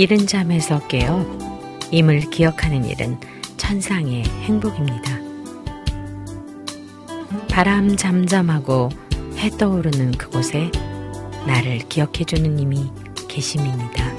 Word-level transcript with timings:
이른 0.00 0.26
잠에서 0.26 0.78
깨어 0.88 1.26
임을 1.90 2.30
기억하는 2.30 2.86
일은 2.86 3.20
천상의 3.58 4.24
행복입니다. 4.24 5.18
바람 7.50 7.98
잠잠하고 7.98 8.88
해 9.36 9.50
떠오르는 9.50 10.12
그곳에 10.12 10.70
나를 11.46 11.80
기억해주는 11.80 12.56
님이 12.56 12.90
계심입니다. 13.28 14.10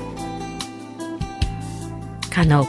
간혹 2.29 2.67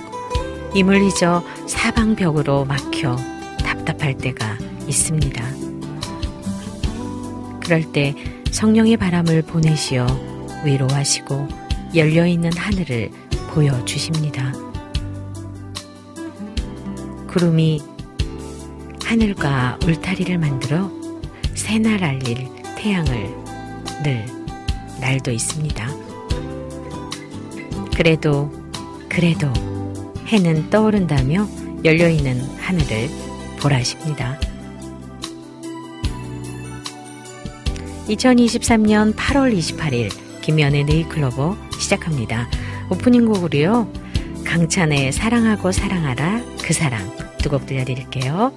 임을 0.75 1.03
잊어 1.03 1.45
사방벽으로 1.67 2.65
막혀 2.65 3.15
답답할 3.59 4.17
때가 4.17 4.57
있습니다. 4.87 5.45
그럴 7.61 7.93
때 7.93 8.15
성령의 8.51 8.97
바람을 8.97 9.43
보내시어 9.43 10.07
위로하시고 10.65 11.62
열려있는 11.95 12.57
하늘을 12.57 13.11
보여주십니다. 13.51 14.53
구름이 17.29 17.83
하늘과 19.05 19.79
울타리를 19.85 20.39
만들어 20.39 20.91
새날 21.55 22.03
알릴 22.03 22.49
태양을 22.77 23.35
늘 24.03 24.27
날도 25.01 25.31
있습니다. 25.31 25.89
그래도, 27.95 28.51
그래도 29.09 29.53
해는 30.27 30.71
떠오른다며 30.71 31.47
열려있는 31.85 32.41
하늘을 32.59 33.09
보라십니다. 33.61 34.41
2023년 38.09 39.15
8월 39.15 39.57
28일 39.57 40.11
김연의 40.43 40.85
네이클로버 40.85 41.72
시작합니다. 41.93 42.49
오프닝 42.91 43.27
곡으로요. 43.27 43.91
강찬의 44.45 45.13
사랑하고 45.13 45.73
사랑하라 45.73 46.43
그 46.63 46.73
사랑 46.73 47.01
두 47.39 47.51
곡 47.51 47.67
들려드릴게요. 47.67 48.53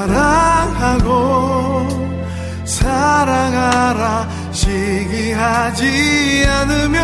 사랑하고 0.00 1.86
사랑하라 2.64 4.26
시기하지 4.50 5.84
않으며 6.48 6.98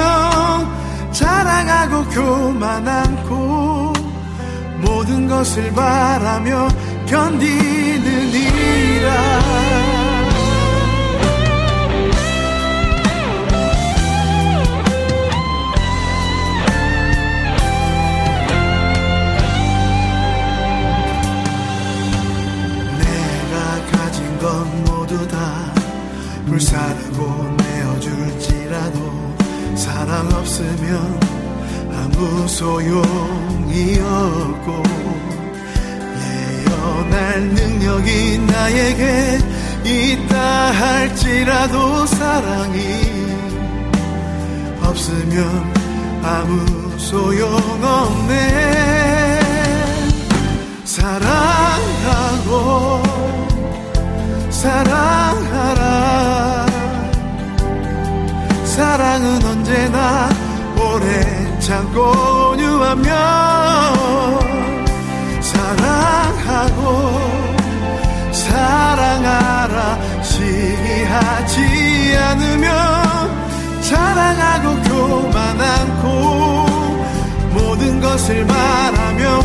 자랑하고 1.13 2.05
교만 2.09 2.89
않고 2.89 3.93
모든 4.79 5.29
것을 5.29 5.71
바라며 5.75 6.69
견디는 7.07 8.33
이라 8.33 9.36
건 25.17 25.27
모두 25.27 25.29
다. 25.29 25.73
불사르고 26.47 27.57
내어줄지라도 27.57 29.35
사랑 29.75 30.31
없으면 30.33 31.21
아무 31.93 32.47
소용이 32.47 33.99
없고 33.99 34.83
예언할 36.23 37.41
능력이 37.49 38.39
나에게 38.39 39.39
있다 39.85 40.71
할지라도 40.73 42.07
사랑이 42.07 42.79
없으면 44.83 45.75
아무 46.23 46.99
소용없네. 46.99 48.37
사랑하고 50.85 52.47
사랑하라. 54.57 55.85
사랑은 58.65 59.45
언제나 59.45 60.31
오래 60.81 61.61
참고 61.61 62.01
온유하며 62.53 63.11
사랑하고 65.43 66.81
사랑하라. 68.33 69.99
시기하지 70.23 72.17
않으며 72.17 72.67
자랑하고 73.83 74.83
교만 74.85 75.61
않고 75.61 76.07
모든 77.53 78.01
것을 78.01 78.47
말하며 78.47 79.45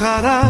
사랑. 0.00 0.49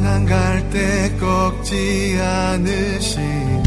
상한 0.00 0.24
갈때 0.24 1.14
꺾지 1.18 2.18
않으신 2.18 3.62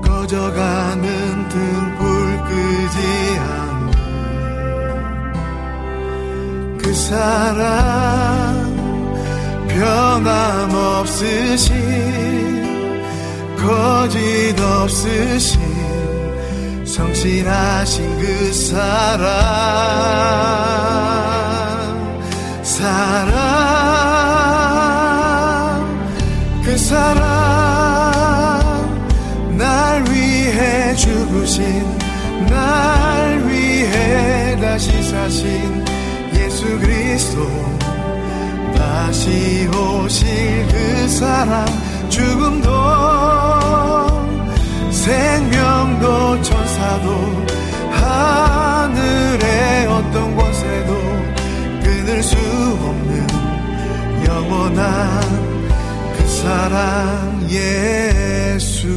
꺼져가는 0.00 1.48
등불 1.48 2.44
끄지 2.44 2.98
않는 3.40 3.90
그 6.78 6.94
사랑 6.94 7.64
변함없으신 9.66 11.24
거짓 13.56 14.54
없으신 14.60 15.60
성실하신 16.86 18.20
그 18.20 18.52
사랑 18.52 20.04
사랑 22.74 23.30
그 26.64 26.76
사랑 26.76 27.22
날 29.56 30.04
위해 30.10 30.92
죽으신 30.96 31.64
날 32.50 33.48
위해 33.48 34.56
다시 34.60 34.90
사신 35.04 35.84
예수 36.34 36.64
그리스도. 36.80 37.48
다시 38.76 39.68
오실 39.68 40.66
그 40.66 41.08
사랑 41.08 41.64
죽음도 42.08 42.68
생명도 44.90 46.42
천사도 46.42 47.08
하 47.92 48.53
영원한 54.44 55.22
그 56.16 56.26
사랑 56.26 57.48
예수. 57.50 58.88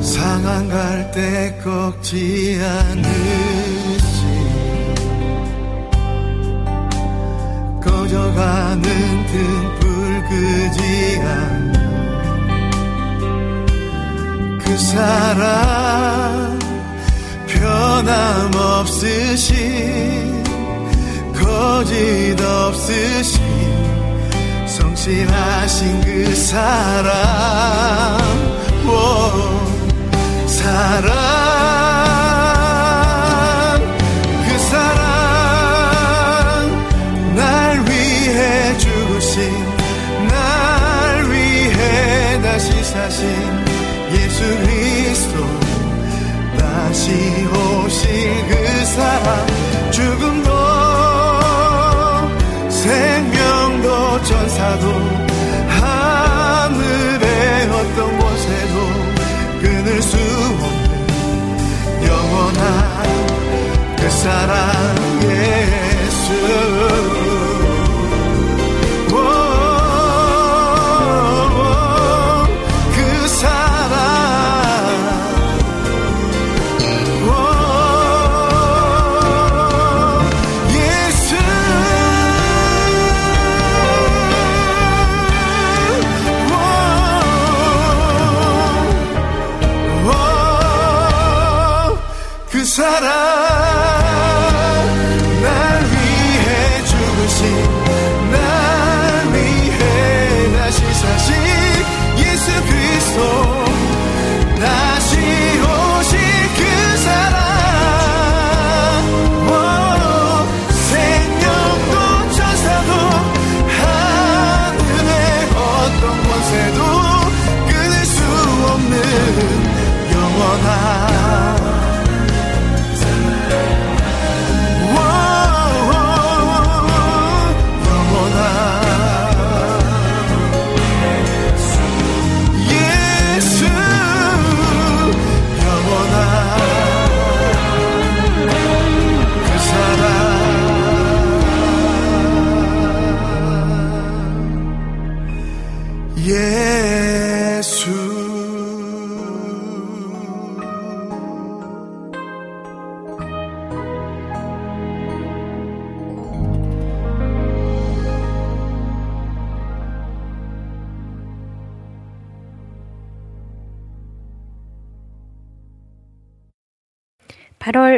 상한 0.00 0.68
갈때 0.68 1.58
꺾지 1.62 2.58
않으 2.62 3.02
꺼져가는 7.82 8.82
등불 8.82 9.75
끄지 10.28 11.20
않그 14.58 14.78
사랑 14.78 16.58
변함없으신 18.66 19.54
거짓 21.34 22.40
없으신 22.40 23.40
성실하신 24.66 26.00
그 26.02 26.34
사랑 26.34 28.18
오, 28.86 30.48
사랑 30.48 31.45
자신 42.96 43.28
예수 44.10 44.42
그리스도. 44.42 45.36
다시 46.58 47.12
오실 47.44 48.48
그 48.48 48.84
사람 48.86 49.46
죽음도 49.90 50.50
생명도 52.70 54.22
전사도 54.22 54.86
하늘의 55.68 57.68
어떤 57.70 58.18
곳에도 58.18 58.74
끊을 59.60 60.00
수 60.02 60.16
없는 60.62 60.90
영원한 62.06 62.66
그 63.96 64.08
사랑 64.08 64.56
예수. 65.30 67.45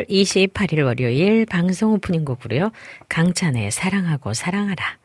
(8월 0.09 0.53
28일) 0.53 0.85
월요일 0.85 1.47
방송 1.47 1.93
오프닝 1.93 2.25
곡으로요 2.25 2.73
강찬의 3.09 3.71
사랑하고 3.71 4.33
사랑하라 4.35 4.99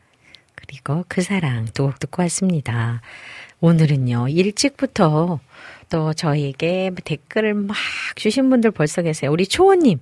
그리고 0.54 1.04
그 1.08 1.20
사랑 1.20 1.66
두 1.66 1.84
곡 1.84 1.98
듣고 1.98 2.22
왔습니다 2.22 3.02
오늘은요 3.60 4.28
일찍부터 4.28 5.40
또 5.90 6.14
저에게 6.14 6.90
댓글을 7.04 7.54
막 7.54 7.76
주신 8.16 8.48
분들 8.50 8.70
벌써 8.70 9.02
계세요 9.02 9.30
우리 9.30 9.46
초원님 9.46 9.98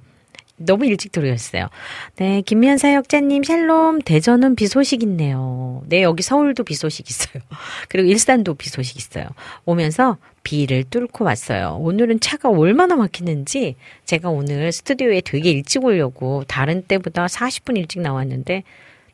너무 0.57 0.87
일찍 0.87 1.11
들어오셨어요. 1.11 1.69
네, 2.17 2.41
김미연 2.43 2.79
사역자님, 2.79 3.43
샬롬, 3.43 4.03
대전은 4.03 4.55
비 4.55 4.69
소식 4.69 5.03
있네요. 5.03 5.83
네, 5.87 6.03
여기 6.03 6.23
서울도 6.23 6.63
비 6.63 6.75
소식 6.75 7.11
있어요. 7.11 7.43
그리고 7.89 8.09
일산도 8.09 8.55
비 8.55 8.69
소식 8.69 8.97
있어요. 8.97 9.27
오면서 9.65 10.19
비를 10.43 10.85
뚫고 10.85 11.25
왔어요. 11.25 11.79
오늘은 11.81 12.21
차가 12.21 12.51
얼마나 12.51 12.97
막히는지 12.97 13.77
제가 14.05 14.31
오늘 14.31 14.73
스튜디오에 14.73 15.21
되게 15.23 15.51
일찍 15.51 15.85
오려고 15.85 16.45
다른 16.47 16.83
때보다 16.83 17.27
40분 17.27 17.77
일찍 17.77 18.01
나왔는데 18.01 18.63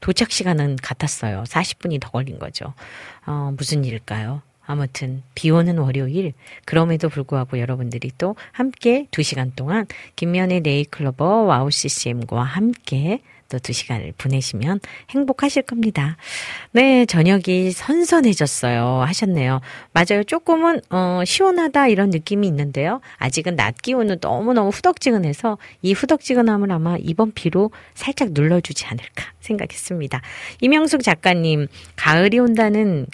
도착 0.00 0.30
시간은 0.30 0.76
같았어요. 0.76 1.44
40분이 1.46 2.00
더 2.00 2.10
걸린 2.10 2.38
거죠. 2.38 2.74
어, 3.26 3.52
무슨 3.56 3.84
일일까요? 3.84 4.42
아무튼 4.70 5.22
비 5.34 5.50
오는 5.50 5.78
월요일 5.78 6.34
그럼에도 6.66 7.08
불구하고 7.08 7.58
여러분들이 7.58 8.12
또 8.18 8.36
함께 8.52 9.06
두 9.10 9.22
시간 9.22 9.50
동안 9.56 9.86
김미현의 10.14 10.60
네잎클로버 10.60 11.24
와우 11.44 11.70
CCM과 11.70 12.42
함께 12.42 13.22
또 13.48 13.58
두 13.58 13.72
시간을 13.72 14.12
보내시면 14.16 14.80
행복하실 15.10 15.62
겁니다. 15.62 16.16
네, 16.72 17.06
저녁이 17.06 17.72
선선해졌어요. 17.72 19.02
하셨네요. 19.06 19.60
맞아요. 19.92 20.22
조금은 20.24 20.80
어, 20.90 21.22
시원하다 21.26 21.88
이런 21.88 22.10
느낌이 22.10 22.46
있는데요. 22.46 23.00
아직은 23.16 23.56
낮 23.56 23.80
기온은 23.82 24.18
너무너무 24.20 24.70
후덕지근해서 24.70 25.58
이 25.82 25.92
후덕지근함을 25.92 26.70
아마 26.72 26.96
이번 26.98 27.32
비로 27.32 27.70
살짝 27.94 28.30
눌러주지 28.32 28.86
않을까 28.86 29.24
생각했습니다. 29.40 30.20
이명숙 30.60 31.02
작가님, 31.02 31.68
가을이 31.96 32.38
온다는 32.38 33.06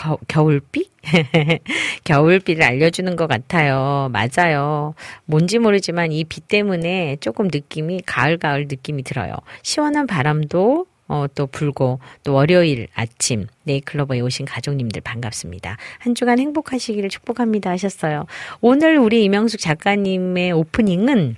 거, 0.00 0.18
겨울비? 0.28 0.88
겨울비를 2.04 2.62
알려주는 2.62 3.16
것 3.16 3.26
같아요. 3.26 4.10
맞아요. 4.12 4.94
뭔지 5.26 5.58
모르지만 5.58 6.12
이 6.12 6.24
비 6.24 6.40
때문에 6.40 7.16
조금 7.20 7.48
느낌이 7.52 8.02
가을가을 8.06 8.66
느낌이 8.68 9.02
들어요. 9.02 9.34
시원한 9.62 10.06
바람도 10.06 10.86
어, 11.08 11.26
또 11.34 11.46
불고 11.48 11.98
또 12.22 12.34
월요일 12.34 12.86
아침 12.94 13.46
네이클로버에 13.64 14.20
오신 14.20 14.46
가족님들 14.46 15.00
반갑습니다. 15.02 15.76
한 15.98 16.14
주간 16.14 16.38
행복하시기를 16.38 17.10
축복합니다 17.10 17.68
하셨어요. 17.70 18.26
오늘 18.60 18.96
우리 18.96 19.24
이명숙 19.24 19.58
작가님의 19.60 20.52
오프닝은 20.52 21.36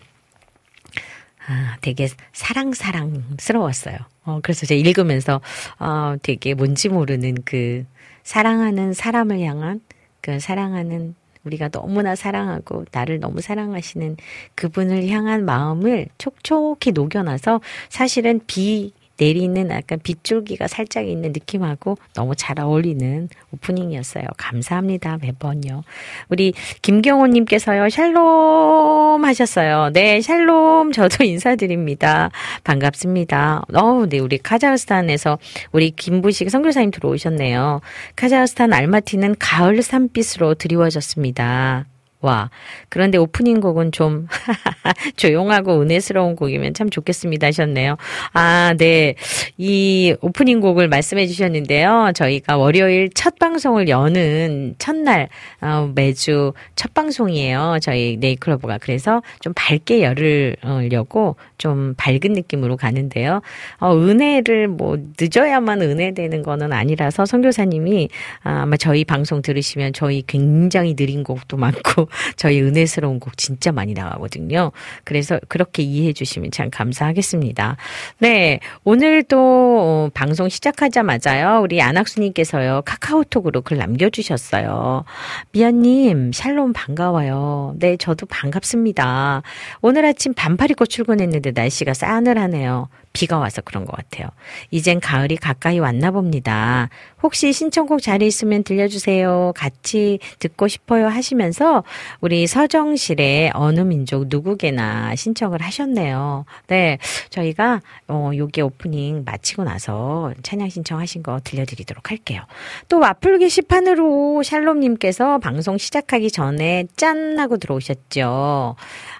아, 1.48 1.76
되게 1.80 2.06
사랑사랑스러웠어요. 2.32 3.96
어, 4.24 4.38
그래서 4.42 4.64
제가 4.64 4.78
읽으면서, 4.78 5.40
어, 5.80 6.14
되게 6.22 6.54
뭔지 6.54 6.88
모르는 6.88 7.34
그 7.44 7.84
사랑하는 8.24 8.92
사람을 8.92 9.40
향한 9.40 9.80
그 10.20 10.38
사랑하는 10.40 11.14
우리가 11.44 11.68
너무나 11.68 12.14
사랑하고 12.14 12.84
나를 12.92 13.18
너무 13.18 13.40
사랑하시는 13.40 14.16
그분을 14.54 15.08
향한 15.08 15.44
마음을 15.44 16.06
촉촉히 16.18 16.92
녹여놔서 16.92 17.60
사실은 17.88 18.40
비 18.46 18.92
내리는 19.22 19.70
약간 19.70 20.00
빗줄기가 20.02 20.66
살짝 20.66 21.06
있는 21.06 21.30
느낌하고 21.32 21.96
너무 22.14 22.34
잘 22.34 22.58
어울리는 22.58 23.28
오프닝이었어요. 23.52 24.24
감사합니다. 24.36 25.18
매번요. 25.22 25.84
우리 26.28 26.52
김경호님께서요, 26.82 27.88
샬롬 27.88 29.24
하셨어요. 29.24 29.90
네, 29.92 30.20
샬롬. 30.20 30.90
저도 30.90 31.22
인사드립니다. 31.24 32.30
반갑습니다. 32.64 33.62
어우, 33.72 34.08
네, 34.08 34.18
우리 34.18 34.38
카자흐스탄에서 34.38 35.38
우리 35.70 35.92
김부식 35.92 36.50
선교사님 36.50 36.90
들어오셨네요. 36.90 37.80
카자흐스탄 38.16 38.72
알마티는 38.72 39.36
가을 39.38 39.82
산빛으로 39.82 40.54
드리워졌습니다. 40.54 41.86
와. 42.22 42.50
그런데 42.88 43.18
오프닝 43.18 43.60
곡은 43.60 43.92
좀 43.92 44.26
조용하고 45.16 45.80
은혜스러운 45.82 46.36
곡이면 46.36 46.74
참 46.74 46.88
좋겠습니다 46.88 47.48
하셨네요. 47.48 47.96
아, 48.32 48.74
네. 48.78 49.16
이 49.58 50.14
오프닝 50.20 50.60
곡을 50.60 50.88
말씀해 50.88 51.26
주셨는데요. 51.26 52.12
저희가 52.14 52.56
월요일 52.56 53.10
첫 53.14 53.38
방송을 53.38 53.88
여는 53.88 54.76
첫날, 54.78 55.28
어, 55.60 55.90
매주 55.94 56.52
첫 56.76 56.94
방송이에요. 56.94 57.78
저희 57.82 58.16
네이클러브가. 58.18 58.78
그래서 58.78 59.22
좀 59.40 59.52
밝게 59.54 60.02
열으려고 60.02 61.36
좀 61.58 61.94
밝은 61.96 62.32
느낌으로 62.34 62.76
가는데요. 62.76 63.40
어, 63.78 63.96
은혜를 63.96 64.68
뭐 64.68 64.96
늦어야만 65.20 65.82
은혜되는 65.82 66.42
거는 66.42 66.72
아니라서 66.72 67.26
성교사님이 67.26 68.08
아마 68.42 68.76
저희 68.76 69.04
방송 69.04 69.42
들으시면 69.42 69.92
저희 69.92 70.22
굉장히 70.26 70.94
느린 70.94 71.24
곡도 71.24 71.56
많고 71.56 72.08
저희 72.36 72.60
은혜스러운 72.60 73.20
곡 73.20 73.36
진짜 73.36 73.72
많이 73.72 73.94
나가거든요. 73.94 74.72
그래서 75.04 75.38
그렇게 75.48 75.82
이해해 75.82 76.12
주시면 76.12 76.50
참 76.50 76.70
감사하겠습니다. 76.70 77.76
네. 78.18 78.60
오늘 78.84 79.22
또 79.22 79.38
어, 79.38 80.10
방송 80.14 80.48
시작하자마자요. 80.48 81.60
우리 81.62 81.80
안학수님께서요. 81.82 82.82
카카오톡으로 82.84 83.62
글 83.62 83.78
남겨주셨어요. 83.78 85.04
미연님, 85.52 86.32
샬롬 86.32 86.72
반가워요. 86.72 87.74
네, 87.78 87.96
저도 87.96 88.26
반갑습니다. 88.26 89.42
오늘 89.80 90.04
아침 90.04 90.34
반팔 90.34 90.70
입고 90.70 90.86
출근했는데 90.86 91.52
날씨가 91.52 91.94
싸늘하네요. 91.94 92.88
비가 93.12 93.38
와서 93.38 93.60
그런 93.62 93.84
것 93.84 93.96
같아요. 93.96 94.28
이젠 94.70 95.00
가을이 95.00 95.36
가까이 95.36 95.78
왔나 95.78 96.10
봅니다. 96.10 96.88
혹시 97.22 97.52
신청곡 97.52 98.02
자리 98.02 98.26
있으면 98.26 98.64
들려주세요. 98.64 99.52
같이 99.54 100.18
듣고 100.38 100.68
싶어요 100.68 101.08
하시면서 101.08 101.84
우리 102.20 102.46
서정실의 102.46 103.52
어느 103.54 103.80
민족 103.80 104.26
누구게나 104.28 105.14
신청을 105.14 105.62
하셨네요. 105.62 106.44
네. 106.68 106.98
저희가, 107.30 107.80
어, 108.08 108.30
요게 108.34 108.62
오프닝 108.62 109.24
마치고 109.24 109.64
나서 109.64 110.32
찬양 110.42 110.68
신청하신 110.68 111.22
거 111.22 111.40
들려드리도록 111.44 112.10
할게요. 112.10 112.42
또 112.88 112.98
와플 112.98 113.38
게시판으로 113.38 114.42
샬롬님께서 114.42 115.38
방송 115.38 115.78
시작하기 115.78 116.30
전에 116.30 116.86
짠 116.96 117.38
하고 117.38 117.56
들어오셨죠. 117.56 118.76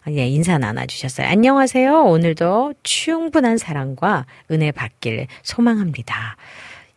예, 0.09 0.27
인사 0.27 0.59
나눠주셨어요. 0.59 1.29
안녕하세요. 1.29 2.03
오늘도 2.05 2.75
충분한 2.83 3.57
사랑과 3.57 4.27
은혜 4.51 4.73
받길 4.73 5.29
소망합니다. 5.45 6.37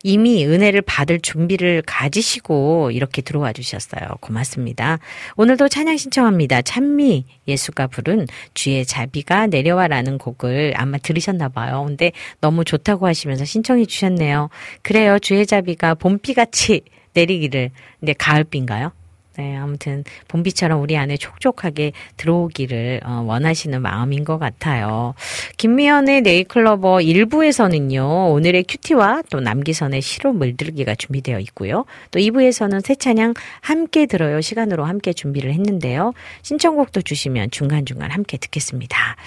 이미 0.01 0.45
은혜를 0.45 0.81
받을 0.81 1.19
준비를 1.19 1.83
가지시고 1.85 2.91
이렇게 2.91 3.21
들어와 3.21 3.53
주셨어요. 3.53 4.07
고맙습니다. 4.21 4.97
오늘도 5.35 5.67
찬양 5.67 5.97
신청합니다. 5.97 6.63
찬미 6.63 7.25
예수가 7.47 7.87
부른 7.87 8.27
주의 8.55 8.83
자비가 8.85 9.47
내려와라는 9.47 10.17
곡을 10.17 10.73
아마 10.75 10.97
들으셨나 10.97 11.49
봐요. 11.49 11.85
근데 11.87 12.11
너무 12.41 12.65
좋다고 12.65 13.05
하시면서 13.05 13.45
신청해 13.45 13.85
주셨네요. 13.85 14.49
그래요. 14.81 15.19
주의 15.19 15.45
자비가 15.45 15.93
봄비같이 15.93 16.81
내리기를. 17.13 17.71
근데 17.99 18.13
가을비인가요? 18.13 18.91
네, 19.37 19.57
아무튼 19.57 20.03
봄비처럼 20.29 20.81
우리 20.81 20.95
안에 20.97 21.17
촉촉하게 21.17 21.91
들어오기를 22.17 23.01
어, 23.03 23.23
원하시는 23.27 23.81
마음인 23.81 24.23
것 24.23 24.37
같아요. 24.37 25.13
김미연의 25.57 26.21
네이클로버 26.21 26.97
1부에서는요, 26.99 28.31
오늘의 28.31 28.63
큐티와 28.67 29.23
또 29.29 29.41
남기선의 29.41 30.01
시로 30.01 30.31
물들기가 30.31 30.95
준비되어 30.95 31.39
있고요. 31.39 31.85
또 32.11 32.19
2부에서는 32.19 32.85
새 32.85 32.95
찬양 32.95 33.33
함께 33.59 34.05
들어요 34.05 34.39
시간으로 34.39 34.85
함께 34.85 35.11
준비를 35.11 35.53
했는데요. 35.53 36.13
신청곡도 36.41 37.01
주시면 37.01 37.51
중간중간 37.51 38.11
함께 38.11 38.37
듣겠습니다. 38.37 39.17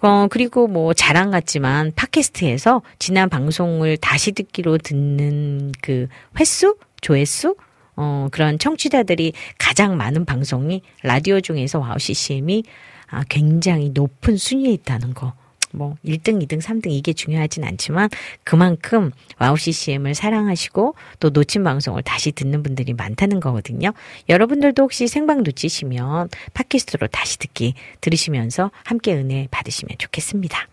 어, 0.00 0.26
그리고 0.28 0.66
뭐 0.66 0.94
자랑 0.94 1.30
같지만 1.30 1.92
팟캐스트에서 1.94 2.82
지난 2.98 3.28
방송을 3.28 3.96
다시 3.98 4.32
듣기로 4.32 4.78
듣는 4.78 5.72
그 5.80 6.08
횟수, 6.38 6.76
조회수 7.00 7.54
어, 7.96 8.28
그런 8.30 8.58
청취자들이 8.58 9.32
가장 9.58 9.96
많은 9.96 10.24
방송이 10.24 10.82
라디오 11.02 11.40
중에서 11.40 11.78
와우 11.78 11.98
CCM이 11.98 12.64
아, 13.08 13.24
굉장히 13.28 13.90
높은 13.90 14.36
순위에 14.36 14.70
있다는 14.72 15.14
거. 15.14 15.32
뭐 15.72 15.96
1등, 16.04 16.42
2등, 16.42 16.60
3등 16.60 16.90
이게 16.90 17.12
중요하진 17.12 17.62
않지만 17.64 18.08
그만큼 18.44 19.10
와우 19.38 19.56
CCM을 19.56 20.14
사랑하시고 20.14 20.94
또 21.20 21.30
놓친 21.30 21.64
방송을 21.64 22.02
다시 22.02 22.32
듣는 22.32 22.62
분들이 22.62 22.94
많다는 22.94 23.40
거거든요. 23.40 23.92
여러분들도 24.28 24.82
혹시 24.82 25.06
생방 25.06 25.42
놓치시면 25.42 26.30
팟캐스트로 26.54 27.08
다시 27.08 27.38
듣기 27.38 27.74
들으시면서 28.00 28.70
함께 28.84 29.14
은혜 29.14 29.48
받으시면 29.50 29.96
좋겠습니다. 29.98 30.66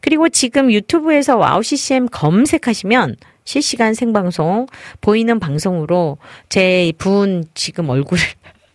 그리고 0.00 0.28
지금 0.28 0.70
유튜브에서 0.70 1.36
와우 1.36 1.62
CCM 1.62 2.08
검색하시면 2.10 3.16
실시간 3.50 3.94
생방송 3.94 4.66
보이는 5.00 5.40
방송으로 5.40 6.18
제 6.48 6.92
부은 6.98 7.46
지금 7.54 7.88
얼굴을 7.88 8.22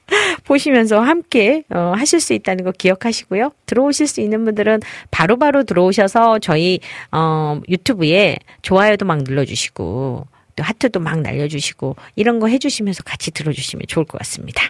보시면서 0.44 1.00
함께 1.00 1.64
어, 1.70 1.94
하실 1.96 2.20
수 2.20 2.34
있다는 2.34 2.66
거 2.66 2.74
기억하시고요. 2.74 3.54
들어오실 3.68 4.06
수 4.06 4.20
있는 4.20 4.44
분들은 4.44 4.82
바로바로 5.12 5.38
바로 5.38 5.64
들어오셔서 5.64 6.40
저희 6.40 6.82
어, 7.14 7.62
유튜브에 7.70 8.36
좋아요도 8.64 9.06
막 9.06 9.24
눌러주시고 9.24 10.28
또 10.58 10.64
하트도 10.64 11.00
막 11.00 11.22
날려주시고 11.22 11.96
이런 12.18 12.40
거 12.40 12.48
해주시면서 12.48 13.04
같이 13.04 13.32
들어주시면 13.32 13.84
좋을 13.88 14.06
것 14.06 14.18
같습니다. 14.18 14.70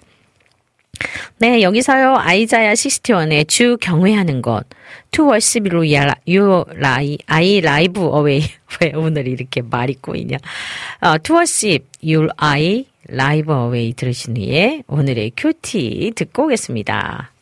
네, 1.38 1.62
여기서요, 1.62 2.16
아이자야 2.18 2.74
61의 2.74 3.48
주 3.48 3.78
경외하는 3.82 4.42
것, 4.42 4.66
worship 5.28 5.70
you 6.28 6.66
lie, 6.76 7.18
I 7.28 7.58
live 7.58 8.02
away. 8.02 8.44
왜 8.82 8.92
오늘 8.96 9.28
이렇게 9.28 9.62
말이 9.62 9.96
꼬이냐. 9.96 10.38
어, 11.02 11.18
worship 11.30 11.86
you 12.04 12.28
I 12.38 12.86
live 13.10 13.54
away 13.54 13.94
들으신 13.94 14.38
후에 14.38 14.84
오늘의 14.88 15.32
큐티 15.38 16.14
듣고 16.16 16.46
오겠습니다. 16.46 17.35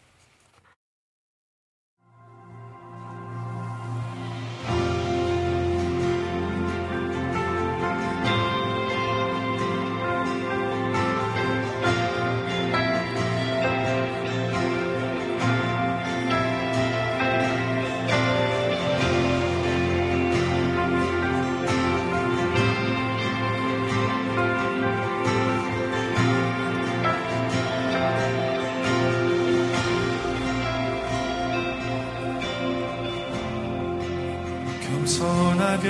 겸손하게 34.94 35.90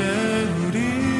우리 0.65 1.12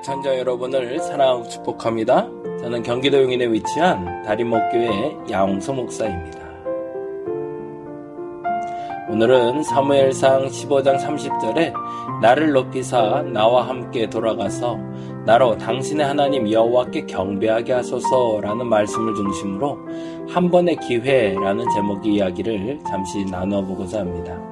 액천자 0.00 0.38
여러분을 0.38 0.98
사랑하고 0.98 1.46
축복합니다. 1.48 2.26
저는 2.60 2.82
경기도 2.82 3.22
용인에 3.22 3.46
위치한 3.52 4.22
다림목교회 4.22 5.30
야홍서 5.30 5.74
목사입니다. 5.74 6.40
오늘은 9.10 9.62
사무엘상 9.62 10.46
15장 10.46 10.98
30절에 10.98 11.74
나를 12.22 12.52
높이사 12.52 13.22
나와 13.22 13.68
함께 13.68 14.08
돌아가서 14.08 14.78
나로 15.26 15.58
당신의 15.58 16.06
하나님 16.06 16.50
여호와께 16.50 17.04
경배하게 17.06 17.72
하소서라는 17.74 18.66
말씀을 18.68 19.14
중심으로 19.14 19.78
한 20.28 20.50
번의 20.50 20.76
기회라는 20.76 21.64
제목의 21.74 22.14
이야기를 22.14 22.80
잠시 22.88 23.24
나누어 23.26 23.62
보고자 23.62 24.00
합니다. 24.00 24.49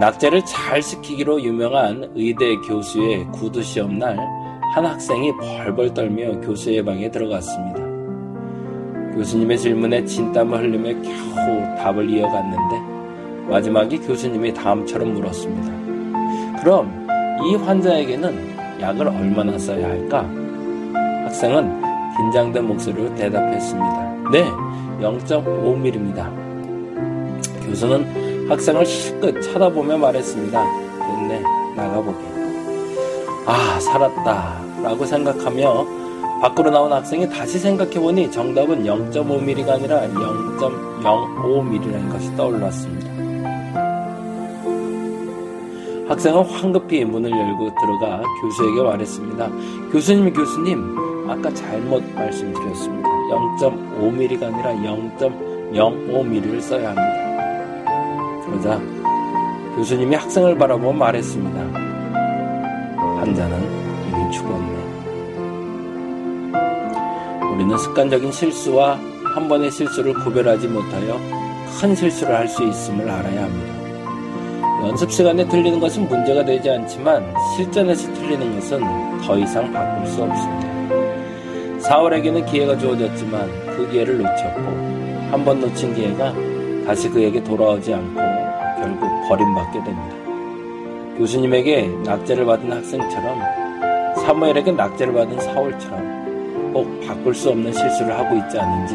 낙제를 0.00 0.44
잘 0.46 0.82
시키기로 0.82 1.42
유명한 1.42 2.10
의대 2.16 2.56
교수의 2.56 3.28
구두 3.32 3.62
시험 3.62 3.98
날 3.98 4.40
한 4.72 4.86
학생이 4.86 5.36
벌벌 5.36 5.92
떨며 5.94 6.40
교수의 6.40 6.84
방에 6.84 7.10
들어갔습니다. 7.10 7.80
교수님의 9.16 9.58
질문에 9.58 10.04
진땀을 10.04 10.60
흘리며 10.60 11.02
겨우 11.02 11.76
답을 11.76 12.08
이어갔는데 12.08 13.50
마지막에 13.50 13.98
교수님이 13.98 14.54
다음처럼 14.54 15.14
물었습니다. 15.14 16.60
그럼 16.62 17.08
이 17.44 17.56
환자에게는 17.56 18.80
약을 18.80 19.08
얼마나 19.08 19.58
써야 19.58 19.88
할까? 19.88 20.22
학생은 21.24 21.82
긴장된 22.16 22.64
목소리로 22.64 23.12
대답했습니다. 23.16 24.30
네, 24.30 24.44
0.5mm입니다. 25.00 26.30
교수는 27.66 28.29
학생을 28.50 28.84
실컷 28.84 29.40
쳐다보며 29.40 29.96
말했습니다. 29.96 30.64
됐네, 30.98 31.40
나가보게. 31.76 32.18
아, 33.46 33.78
살았다. 33.78 34.60
라고 34.82 35.06
생각하며 35.06 35.86
밖으로 36.42 36.70
나온 36.70 36.92
학생이 36.92 37.28
다시 37.28 37.60
생각해보니 37.60 38.32
정답은 38.32 38.84
0.5mm가 38.84 39.70
아니라 39.70 40.00
0.05mm라는 40.08 42.10
것이 42.10 42.34
떠올랐습니다. 42.34 43.08
학생은 46.08 46.42
황급히 46.42 47.04
문을 47.04 47.30
열고 47.30 47.70
들어가 47.80 48.20
교수에게 48.42 48.82
말했습니다. 48.82 49.48
교수님, 49.92 50.32
교수님, 50.32 50.96
아까 51.28 51.54
잘못 51.54 52.02
말씀드렸습니다. 52.14 53.08
0.5mm가 53.60 54.42
아니라 54.42 54.74
0.05mm를 54.74 56.60
써야 56.60 56.88
합니다. 56.88 57.29
그러자 58.50 58.80
교수님이 59.76 60.16
학생을 60.16 60.58
바라보며 60.58 60.92
말했습니다. 60.92 61.60
환자는 63.18 63.62
이미 64.08 64.32
죽었네. 64.32 64.80
우리는 67.54 67.78
습관적인 67.78 68.32
실수와 68.32 68.98
한 69.34 69.48
번의 69.48 69.70
실수를 69.70 70.14
구별하지 70.14 70.66
못하여 70.68 71.18
큰 71.80 71.94
실수를 71.94 72.34
할 72.34 72.48
수 72.48 72.64
있음을 72.64 73.08
알아야 73.08 73.44
합니다. 73.44 73.80
연습 74.88 75.12
시간에 75.12 75.46
틀리는 75.46 75.78
것은 75.78 76.08
문제가 76.08 76.44
되지 76.44 76.70
않지만 76.70 77.32
실전에서 77.56 78.12
틀리는 78.14 78.54
것은 78.58 78.80
더 79.22 79.38
이상 79.38 79.70
바꿀 79.72 80.06
수 80.06 80.22
없습니다. 80.22 80.68
4월에게는 81.82 82.46
기회가 82.46 82.76
주어졌지만 82.76 83.46
그 83.76 83.88
기회를 83.90 84.18
놓쳤고 84.18 84.90
한 85.30 85.44
번 85.44 85.60
놓친 85.60 85.94
기회가 85.94 86.34
다시 86.86 87.08
그에게 87.08 87.42
돌아오지 87.44 87.94
않고 87.94 88.20
버림받게 89.30 89.84
됩니다. 89.84 90.16
교수님에게 91.16 91.86
낙제를 92.04 92.44
받은 92.46 92.72
학생처럼 92.72 93.38
사무엘에게 94.16 94.72
낙제를 94.72 95.14
받은 95.14 95.40
사울처럼 95.40 96.72
꼭 96.72 97.00
바꿀 97.06 97.32
수 97.32 97.50
없는 97.50 97.72
실수를 97.72 98.18
하고 98.18 98.36
있지 98.36 98.58
않은지 98.58 98.94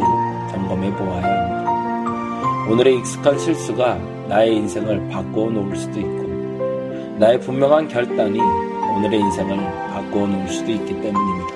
점검해 0.52 0.94
보아야 0.96 1.24
합니다. 1.24 2.70
오늘의 2.70 2.98
익숙한 2.98 3.40
실수가 3.40 3.98
나의 4.28 4.58
인생을 4.58 5.08
바꾸어 5.10 5.50
놓을 5.52 5.76
수도 5.76 6.00
있고 6.00 6.26
나의 7.18 7.40
분명한 7.40 7.88
결단이 7.88 8.40
오늘의 8.98 9.20
인생을 9.20 9.58
바꾸어 9.94 10.28
놓을 10.28 10.48
수도 10.50 10.72
있기 10.72 11.00
때문입니다. 11.00 11.56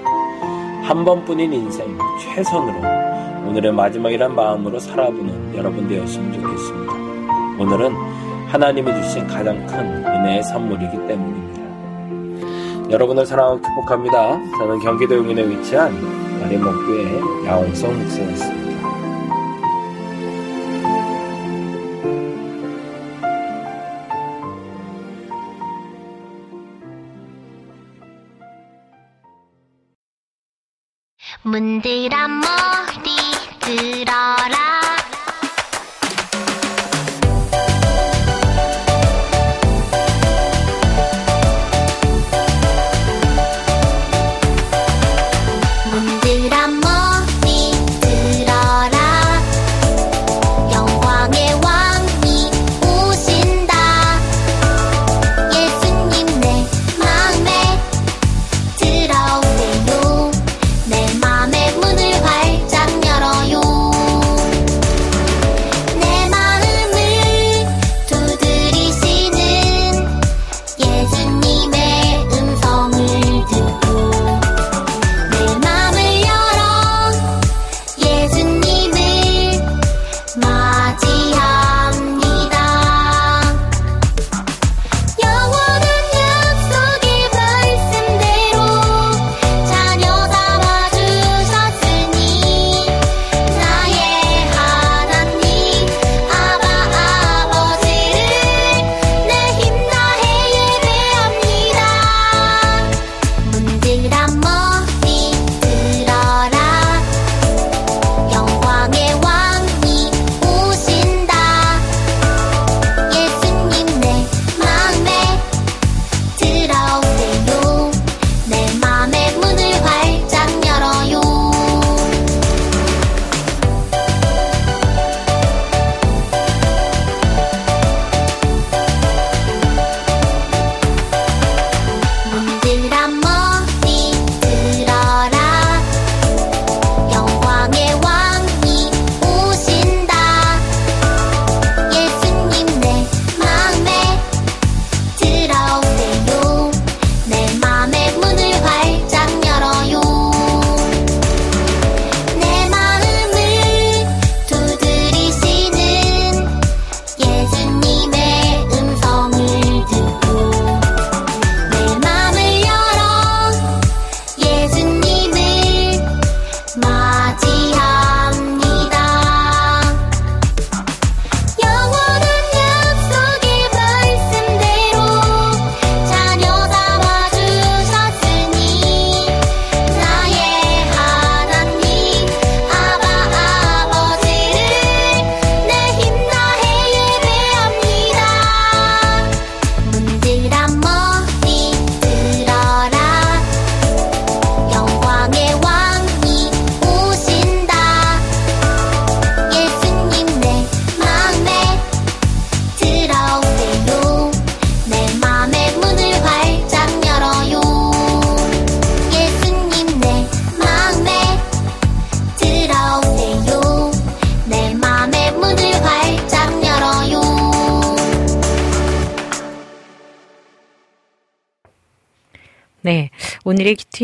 한 0.83 1.03
번뿐인 1.03 1.51
인생 1.51 1.97
최선으로 2.21 3.49
오늘의 3.49 3.73
마지막이란 3.73 4.33
마음으로 4.35 4.79
살아보는 4.79 5.55
여러분 5.55 5.87
되었으면 5.87 6.33
좋겠습니다. 6.33 6.93
오늘은 7.59 8.28
하나님이 8.49 8.91
주신 9.03 9.27
가장 9.27 9.63
큰 9.67 10.03
은혜의 10.03 10.41
선물이기 10.43 10.97
때문입니다. 11.07 12.89
여러분을 12.89 13.23
사랑하고 13.23 13.61
축복합니다. 13.61 14.39
저는 14.57 14.79
경기도 14.79 15.17
용인에 15.17 15.47
위치한 15.47 15.93
마리목교회 16.41 17.45
야홍성 17.45 17.99
목사였습니다. 17.99 18.58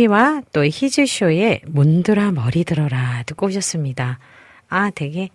큐티와 0.06 0.44
또 0.54 0.64
히즈쇼의 0.64 1.62
문드라 1.66 2.32
머리 2.32 2.64
들어라 2.64 3.24
듣고 3.26 3.48
오셨습니다. 3.48 4.20
아, 4.70 4.90
되게, 4.92 5.30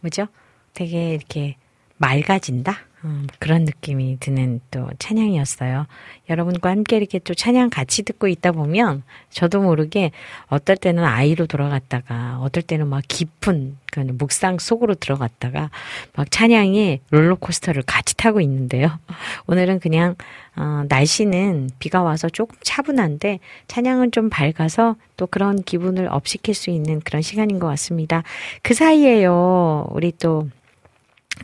뭐죠? 0.00 0.26
되게 0.72 1.14
이렇게 1.14 1.56
맑아진다? 1.98 2.76
음, 3.04 3.26
그런 3.38 3.64
느낌이 3.64 4.16
드는 4.18 4.60
또 4.70 4.88
찬양이었어요. 4.98 5.86
여러분과 6.30 6.70
함께 6.70 6.96
이렇게 6.96 7.18
또 7.18 7.34
찬양 7.34 7.68
같이 7.68 8.02
듣고 8.02 8.28
있다 8.28 8.52
보면 8.52 9.02
저도 9.28 9.60
모르게 9.60 10.10
어떨 10.46 10.76
때는 10.78 11.04
아이로 11.04 11.46
돌아갔다가 11.46 12.38
어떨 12.40 12.62
때는 12.62 12.88
막 12.88 13.02
깊은 13.06 13.76
그 13.92 14.00
묵상 14.00 14.58
속으로 14.58 14.94
들어갔다가 14.94 15.70
막 16.14 16.30
찬양의 16.30 17.00
롤러코스터를 17.10 17.82
같이 17.82 18.16
타고 18.16 18.40
있는데요. 18.40 18.98
오늘은 19.46 19.80
그냥 19.80 20.14
어, 20.56 20.84
날씨는 20.88 21.70
비가 21.78 22.02
와서 22.02 22.30
조금 22.30 22.56
차분한데 22.62 23.38
찬양은 23.68 24.12
좀 24.12 24.30
밝아서 24.30 24.96
또 25.18 25.26
그런 25.26 25.62
기분을 25.62 26.08
업시킬 26.10 26.54
수 26.54 26.70
있는 26.70 27.00
그런 27.00 27.20
시간인 27.20 27.58
것 27.58 27.66
같습니다. 27.66 28.22
그 28.62 28.72
사이에요. 28.72 29.88
우리 29.90 30.10
또 30.12 30.48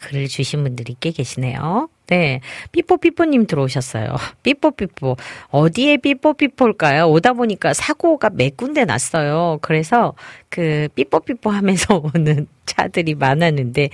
글을 0.00 0.28
주신 0.28 0.62
분들이 0.62 0.94
꽤 1.00 1.10
계시네요. 1.10 1.88
네. 2.06 2.40
삐뽀삐뽀님 2.72 3.46
들어오셨어요. 3.46 4.14
삐뽀삐뽀. 4.42 5.16
어디에 5.50 5.96
삐뽀삐뽀일까요? 5.98 7.08
오다 7.10 7.32
보니까 7.32 7.72
사고가 7.72 8.30
몇 8.30 8.56
군데 8.56 8.84
났어요. 8.84 9.58
그래서 9.62 10.14
그 10.48 10.88
삐뽀삐뽀 10.94 11.50
하면서 11.50 12.02
오는 12.14 12.46
차들이 12.66 13.14
많았는데, 13.14 13.90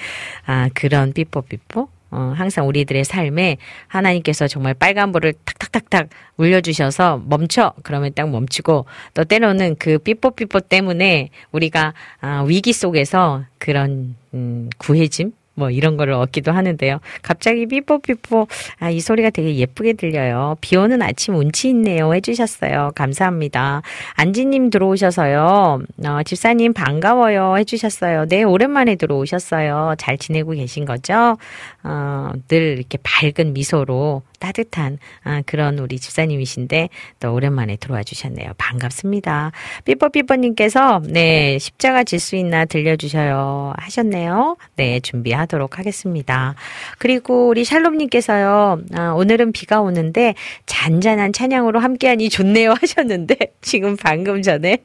아, 0.47 0.68
그런 0.75 1.12
삐뽀삐뽀? 1.12 1.89
어, 2.11 2.33
항상 2.37 2.68
우리들의 2.68 3.05
삶에 3.05 3.59
하나님께서 3.89 4.47
정말 4.47 4.75
빨간불을 4.75 5.35
탁탁탁탁 5.45 6.09
울려주셔서 6.37 7.23
멈춰! 7.27 7.73
그러면 7.83 8.12
딱 8.14 8.31
멈추고 8.31 8.87
또 9.12 9.25
때로는 9.25 9.77
그 9.79 9.99
삐뽀삐뽀 9.99 10.61
때문에 10.61 11.31
우리가 11.51 11.95
아, 12.20 12.45
위기 12.47 12.73
속에서 12.73 13.45
그런 13.59 14.14
음, 14.33 14.70
구해짐? 14.79 15.33
뭐 15.57 15.71
이런 15.71 15.97
거를 15.97 16.13
얻기도 16.15 16.53
하는데요. 16.53 17.01
갑자기 17.23 17.67
삐뽀삐뽀 17.67 18.47
아, 18.79 18.91
이 18.91 19.01
소리가 19.01 19.31
되게 19.31 19.57
예쁘게 19.57 19.95
들려요. 19.95 20.57
비 20.61 20.77
오는 20.77 21.01
아침 21.03 21.35
운치 21.35 21.69
있네요. 21.71 22.15
해주셨어요. 22.15 22.93
감사합니다. 22.95 23.83
안지님 24.15 24.71
들어오셔서요. 24.71 25.81
어, 26.07 26.23
집사님 26.25 26.73
반가워요. 26.75 27.57
해주셨어요. 27.59 28.27
네, 28.27 28.43
오랜만에 28.43 28.97
들어오셨어요. 28.97 29.95
잘 29.99 30.19
지내고 30.19 30.53
계신 30.53 30.85
거죠? 30.85 31.39
어, 31.83 32.33
늘 32.49 32.77
이렇게 32.79 32.99
밝은 33.03 33.53
미소로 33.55 34.23
따뜻한 34.39 34.99
아, 35.25 35.43
그런 35.47 35.79
우리 35.79 35.99
집사님이신데 35.99 36.91
또 37.21 37.33
오랜만에 37.33 37.77
들어와 37.77 38.03
주셨네요. 38.03 38.53
반갑습니다. 38.59 39.53
삐뽀삐뽀님께서 39.85 41.01
네 41.09 41.59
십자가 41.59 42.05
질 42.05 42.17
수 42.27 42.35
있나 42.35 42.65
들려주셔요 42.65 43.73
하셨네요. 43.77 44.57
네 44.77 44.99
준비하 45.01 45.45
도록 45.47 45.78
하겠습니다. 45.78 46.55
그리고 46.99 47.49
우리 47.49 47.64
샬롬님께서요 47.64 48.80
아, 48.94 49.12
오늘은 49.12 49.53
비가 49.53 49.80
오는데 49.80 50.34
잔잔한 50.66 51.32
찬양으로 51.32 51.80
함께하니 51.80 52.28
좋네요 52.28 52.74
하셨는데 52.80 53.36
지금 53.62 53.97
방금 53.97 54.42
전에 54.42 54.78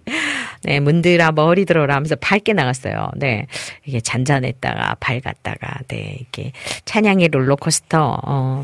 네 0.64 0.80
문드라 0.80 1.32
머리 1.32 1.66
들어라 1.66 1.96
하면서 1.96 2.16
밝게 2.16 2.54
나갔어요. 2.54 3.10
네 3.16 3.48
이게 3.86 4.00
잔잔했다가 4.00 4.98
밝았다가 5.00 5.80
네 5.88 6.18
이렇게 6.20 6.52
찬양의 6.86 7.30
롤러코스터 7.30 8.22
어, 8.24 8.64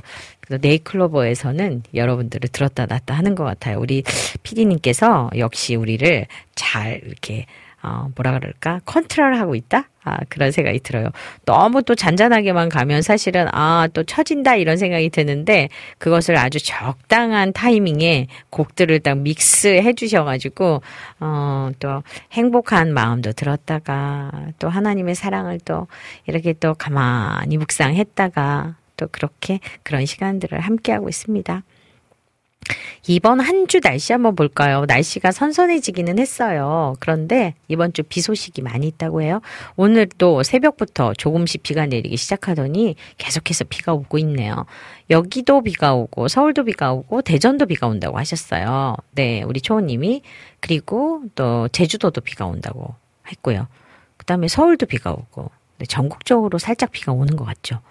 네이클로버에서는 0.49 1.83
여러분들을 1.93 2.49
들었다 2.49 2.85
놨다 2.85 3.13
하는 3.13 3.35
것 3.35 3.43
같아요. 3.43 3.79
우리 3.79 4.03
피디님께서 4.43 5.31
역시 5.37 5.75
우리를 5.75 6.25
잘 6.55 7.01
이렇게 7.05 7.45
어, 7.88 8.11
뭐라 8.15 8.38
그럴까? 8.38 8.81
컨트롤하고 8.85 9.55
있다? 9.55 9.88
아, 10.03 10.17
그런 10.29 10.51
생각이 10.51 10.79
들어요. 10.79 11.09
너무 11.45 11.83
또 11.83 11.95
잔잔하게만 11.95 12.67
가면 12.69 13.01
사실은, 13.01 13.47
아, 13.53 13.88
또 13.93 14.03
처진다 14.03 14.55
이런 14.55 14.77
생각이 14.77 15.09
드는데, 15.09 15.69
그것을 15.97 16.38
아주 16.38 16.59
적당한 16.59 17.53
타이밍에 17.53 18.27
곡들을 18.49 18.99
딱 18.99 19.17
믹스해 19.19 19.93
주셔 19.93 20.25
가지고, 20.25 20.81
어, 21.19 21.69
또 21.79 22.03
행복한 22.33 22.93
마음도 22.93 23.31
들었다가, 23.31 24.31
또 24.59 24.67
하나님의 24.69 25.15
사랑을 25.15 25.59
또 25.63 25.88
이렇게 26.25 26.53
또 26.53 26.73
가만히 26.73 27.57
묵상했다가, 27.57 28.75
또 28.97 29.07
그렇게 29.11 29.59
그런 29.83 30.05
시간들을 30.05 30.59
함께하고 30.59 31.07
있습니다. 31.07 31.63
이번 33.07 33.39
한 33.39 33.68
주 33.68 33.82
날씨 33.82 34.13
한번 34.13 34.36
볼까요? 34.36 34.86
날씨가 34.88 35.32
선선해지기는 35.32 36.20
했어요. 36.20 36.95
그런데 36.99 37.53
이번 37.68 37.91
주 37.93 38.03
비 38.03 38.22
소식이 38.22 38.61
많이 38.61 38.88
있다고 38.88 39.22
해요. 39.22 39.41
오늘도 39.76 40.43
새벽부터 40.43 41.13
조금씩 41.15 41.63
비가 41.63 41.86
내리기 41.86 42.15
시작하더니 42.15 42.95
계속해서 43.18 43.65
비가 43.65 43.93
오고 43.93 44.18
있네요. 44.20 44.65
여기도 45.09 45.61
비가 45.61 45.93
오고 45.95 46.28
서울도 46.30 46.63
비가 46.65 46.93
오고 46.93 47.22
대전도 47.24 47.65
비가 47.65 47.88
온다고 47.88 48.18
하셨어요. 48.18 48.95
네, 49.11 49.43
우리 49.43 49.59
초호님이 49.61 50.22
그리고 50.61 51.24
또 51.36 51.68
제주도도 51.70 52.22
비가 52.22 52.45
온다고 52.45 52.95
했고요. 53.30 53.68
그다음에 54.18 54.47
서울도 54.47 54.86
비가 54.86 55.11
오고 55.11 55.51
네, 55.78 55.86
전국적으로 55.86 56.57
살짝 56.57 56.91
비가 56.91 57.11
오는 57.11 57.36
것 57.36 57.45
같죠. 57.45 57.82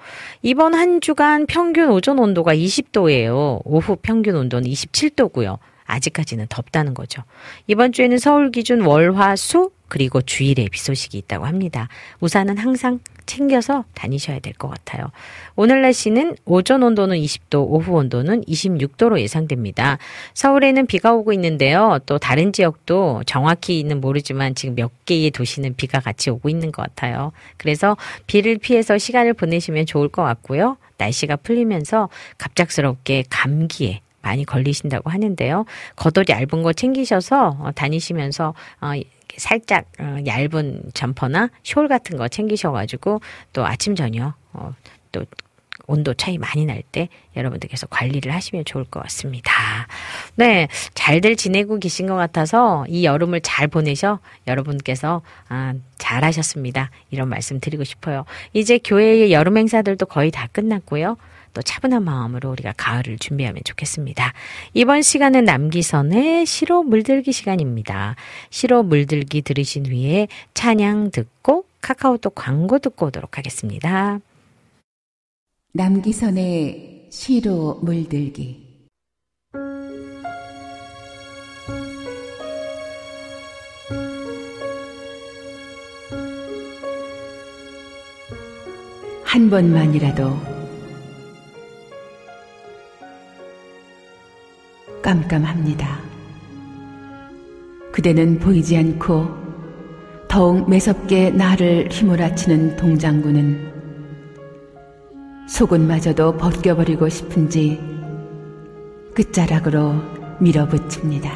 이번 0.43 0.75
한 0.75 1.01
주간 1.01 1.47
평균 1.47 1.91
오전 1.91 2.19
온도가 2.19 2.55
20도예요. 2.55 3.61
오후 3.65 3.97
평균 4.01 4.37
온도는 4.37 4.69
27도고요. 4.69 5.59
아직까지는 5.87 6.47
덥다는 6.49 6.95
거죠. 6.95 7.23
이번 7.67 7.93
주에는 7.93 8.19
서울 8.19 8.51
기준 8.51 8.83
월화 8.83 9.37
수 9.37 9.71
그리고 9.89 10.21
주일에 10.21 10.67
비 10.69 10.81
소식이 10.81 11.17
있다고 11.19 11.47
합니다. 11.47 11.89
우산은 12.21 12.59
항상 12.59 12.99
챙겨서 13.27 13.85
다니셔야 13.95 14.41
될 14.41 14.53
것 14.55 14.69
같아요. 14.69 15.11
오늘 15.55 15.83
날씨는 15.83 16.37
오전 16.45 16.83
온도는 16.83 17.17
20도, 17.19 17.67
오후 17.69 17.93
온도는 17.93 18.43
26도로 18.45 19.21
예상됩니다. 19.21 19.99
서울에는 20.35 20.87
비가 20.87 21.13
오고 21.13 21.33
있는데요. 21.35 21.99
또 22.07 22.19
다른 22.19 22.53
지역도 22.53 23.23
정확히는 23.27 24.01
모르지만 24.01 24.55
지금 24.55 24.75
몇 24.75 24.91
개의 25.05 25.31
도시는 25.31 25.75
비가 25.77 26.01
같이 26.01 26.31
오고 26.31 26.49
있는 26.49 26.73
것 26.73 26.83
같아요. 26.83 27.33
그래서 27.57 27.97
비를 28.27 28.59
피해서 28.59 28.99
시간을 28.99 29.35
보내시면 29.35 29.87
좋을 29.87 30.09
것 30.09 30.23
같고요. 30.23 30.79
날씨가 30.99 31.37
풀리면서 31.37 32.09
갑작스럽게 32.39 33.25
감기에 33.29 34.01
많이 34.27 34.45
걸리신다고 34.45 35.09
하는데요. 35.09 35.65
겉옷 35.95 36.29
얇은 36.29 36.65
거 36.65 36.73
챙기셔서 36.73 37.57
어, 37.61 37.71
다니시면서 37.75 38.55
어, 38.81 38.93
살짝 39.37 39.87
어, 40.01 40.17
얇은 40.27 40.91
점퍼나 40.95 41.51
숄 41.63 41.89
같은 41.89 42.17
거 42.17 42.27
챙기셔가지고 42.27 43.21
또 43.53 43.65
아침 43.65 43.95
저녁 43.95 44.35
어, 44.53 44.75
또 45.13 45.25
온도 45.87 46.15
차이 46.15 46.37
많이 46.39 46.67
날 46.67 46.83
때 46.91 47.09
여러분들께서 47.37 47.87
관리를 47.87 48.33
하시면 48.35 48.65
좋을 48.65 48.85
것 48.85 49.01
같습니다. 49.05 49.53
네, 50.35 50.67
잘들 50.95 51.37
지내고 51.37 51.79
계신 51.79 52.07
것 52.07 52.17
같아서 52.17 52.85
이 52.89 53.05
여름을 53.05 53.41
잘 53.43 53.69
보내셔 53.69 54.19
여러분께서 54.49 55.23
아, 55.49 55.75
잘 55.99 56.25
하셨습니다. 56.25 56.91
이런 57.11 57.29
말씀 57.29 57.61
드리고 57.61 57.85
싶어요. 57.85 58.25
이제 58.53 58.79
교회의 58.83 59.33
여름 59.33 59.59
행사들도 59.59 60.07
거의 60.07 60.31
다 60.33 60.49
끝났고요. 60.51 61.17
또 61.57 61.63
차분한 61.63 62.05
마음으로 62.05 62.51
우리가 62.51 62.75
가을을 62.77 63.19
준비하면 63.19 63.63
좋겠습니다. 63.65 64.35
이번 64.75 65.01
시간은 65.01 65.47
남기선의 65.47 66.45
시로 66.45 66.83
물들기 66.83 67.33
시간입니다. 67.33 68.15
시로 68.51 68.83
물들기 68.83 69.41
들으신 69.41 69.87
후에 69.87 70.29
찬양 70.53 71.13
듣고 71.13 71.65
카카오톡 71.81 72.35
광고 72.35 72.79
듣고 72.79 73.07
오도록 73.07 73.39
하겠습니다. 73.39 74.21
남기선의 75.73 77.07
시로 77.11 77.79
물들기 77.83 78.67
한 89.25 89.49
번만이라도 89.49 90.56
깜깜합니다. 95.07 96.01
그대는 97.93 98.41
보이지 98.41 98.77
않고 98.77 99.29
더욱 100.27 100.69
매섭게 100.69 101.31
나를 101.31 101.89
휘몰아치는 101.93 102.75
동장군은 102.75 103.73
속은마저도 105.49 106.37
벗겨버리고 106.39 107.09
싶은지 107.09 107.81
끝자락으로 109.15 109.95
밀어붙입니다. 110.41 111.33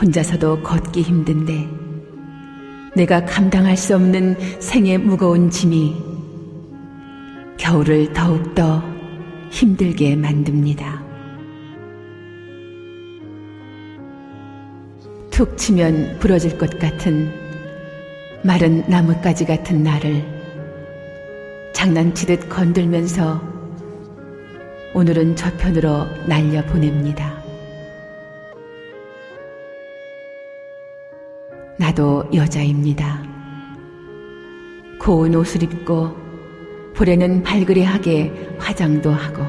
혼자서도 0.00 0.60
걷기 0.64 1.02
힘든데 1.02 1.68
내가 2.96 3.24
감당할 3.24 3.76
수 3.76 3.94
없는 3.94 4.34
생의 4.58 4.98
무거운 4.98 5.50
짐이 5.50 6.07
겨울을 7.58 8.12
더욱더 8.12 8.82
힘들게 9.50 10.16
만듭니다. 10.16 11.02
툭 15.30 15.56
치면 15.58 16.18
부러질 16.18 16.56
것 16.56 16.78
같은 16.78 17.32
마른 18.42 18.82
나뭇가지 18.88 19.44
같은 19.44 19.82
나를 19.82 20.24
장난치듯 21.74 22.48
건들면서 22.48 23.40
오늘은 24.94 25.36
저편으로 25.36 26.06
날려 26.26 26.64
보냅니다. 26.64 27.42
나도 31.78 32.28
여자입니다. 32.34 33.22
고운 34.98 35.34
옷을 35.34 35.62
입고 35.62 36.27
볼에는 36.98 37.44
발그레하게 37.44 38.56
화장도 38.58 39.12
하고 39.12 39.44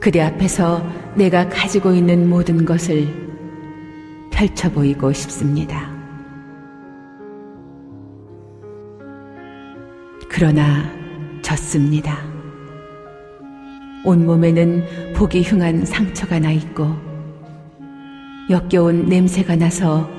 그대 0.00 0.22
앞에서 0.22 0.82
내가 1.14 1.46
가지고 1.50 1.92
있는 1.92 2.30
모든 2.30 2.64
것을 2.64 3.06
펼쳐 4.30 4.70
보이고 4.70 5.12
싶습니다. 5.12 5.92
그러나 10.30 10.90
졌습니다. 11.42 12.16
온몸에는 14.06 15.12
보기 15.14 15.42
흉한 15.42 15.84
상처가 15.84 16.38
나 16.38 16.52
있고 16.52 16.88
역겨운 18.48 19.10
냄새가 19.10 19.56
나서 19.56 20.10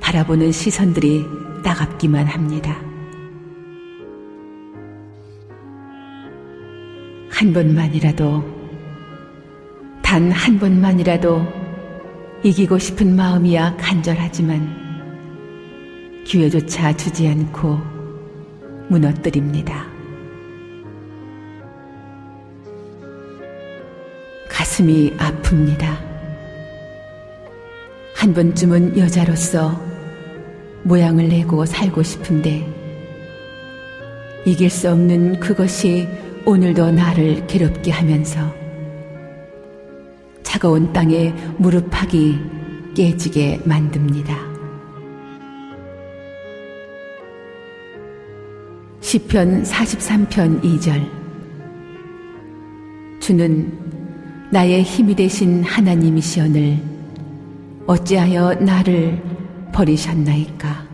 바라보는 0.00 0.50
시선들이 0.50 1.24
따갑기만 1.62 2.26
합니다. 2.26 2.93
한 7.34 7.52
번만이라도, 7.52 8.44
단 10.02 10.30
한 10.30 10.60
번만이라도 10.60 11.44
이기고 12.44 12.78
싶은 12.78 13.16
마음이야 13.16 13.76
간절하지만 13.76 14.84
기회조차 16.24 16.96
주지 16.96 17.26
않고 17.26 17.80
무너뜨립니다. 18.88 19.84
가슴이 24.48 25.16
아픕니다. 25.16 25.96
한 28.14 28.32
번쯤은 28.32 28.96
여자로서 28.96 29.82
모양을 30.84 31.28
내고 31.28 31.66
살고 31.66 32.04
싶은데 32.04 32.64
이길 34.46 34.70
수 34.70 34.92
없는 34.92 35.40
그것이 35.40 36.06
오늘도 36.46 36.90
나를 36.90 37.46
괴롭게 37.46 37.90
하면서 37.90 38.54
차가운 40.42 40.92
땅에 40.92 41.32
무릎팍이 41.56 42.38
깨지게 42.94 43.62
만듭니다. 43.64 44.36
시편 49.00 49.62
43편 49.62 50.62
2절 50.62 51.08
주는 53.20 53.72
나의 54.50 54.82
힘이 54.82 55.14
되신 55.14 55.64
하나님이시오늘 55.64 56.78
어찌하여 57.86 58.54
나를 58.56 59.22
버리셨나이까 59.72 60.86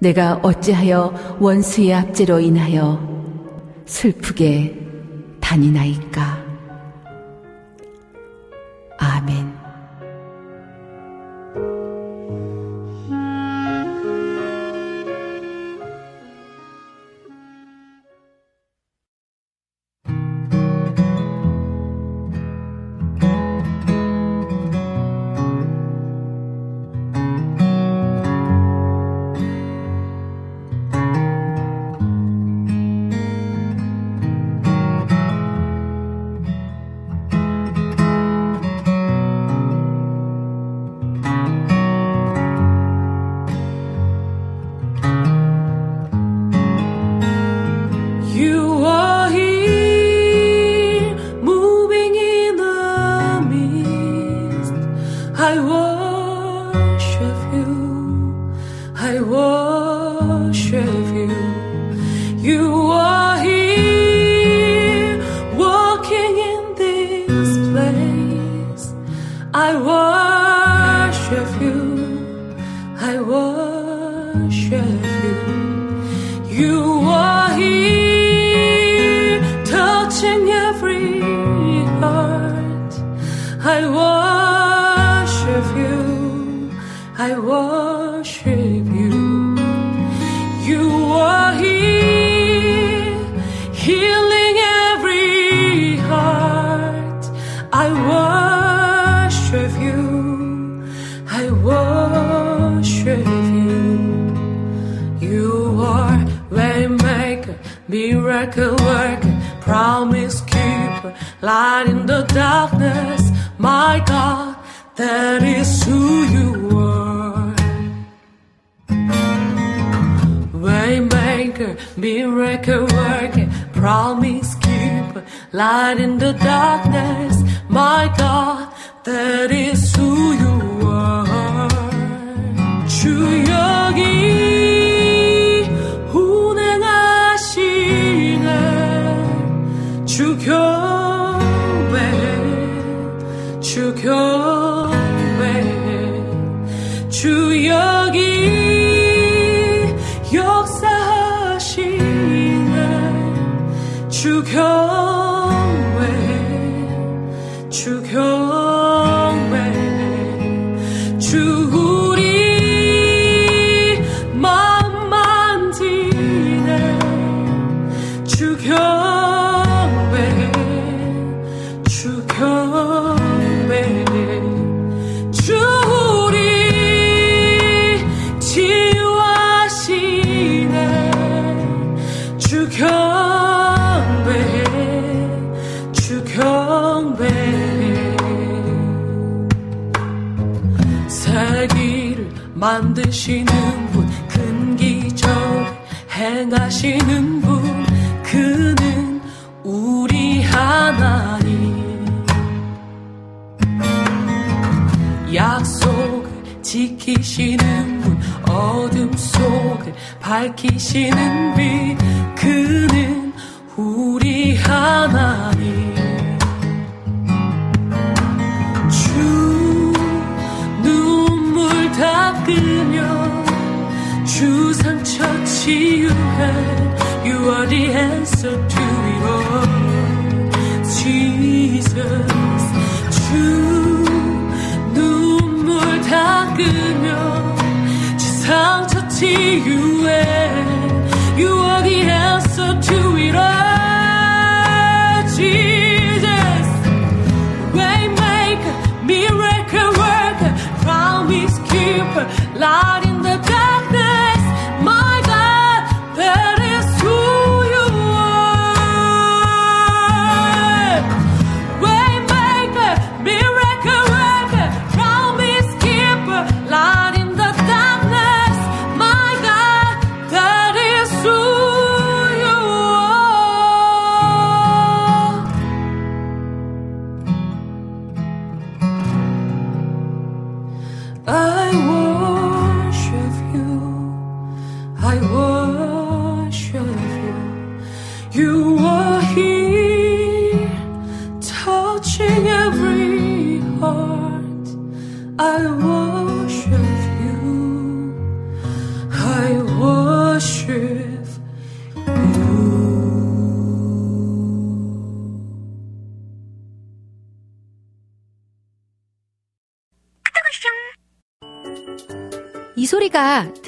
내가 0.00 0.40
어찌하여 0.42 1.36
원수의 1.38 1.94
압제로 1.94 2.40
인하여 2.40 3.11
슬프게 3.86 4.78
다니나이까? 5.40 6.44
아멘 8.98 9.41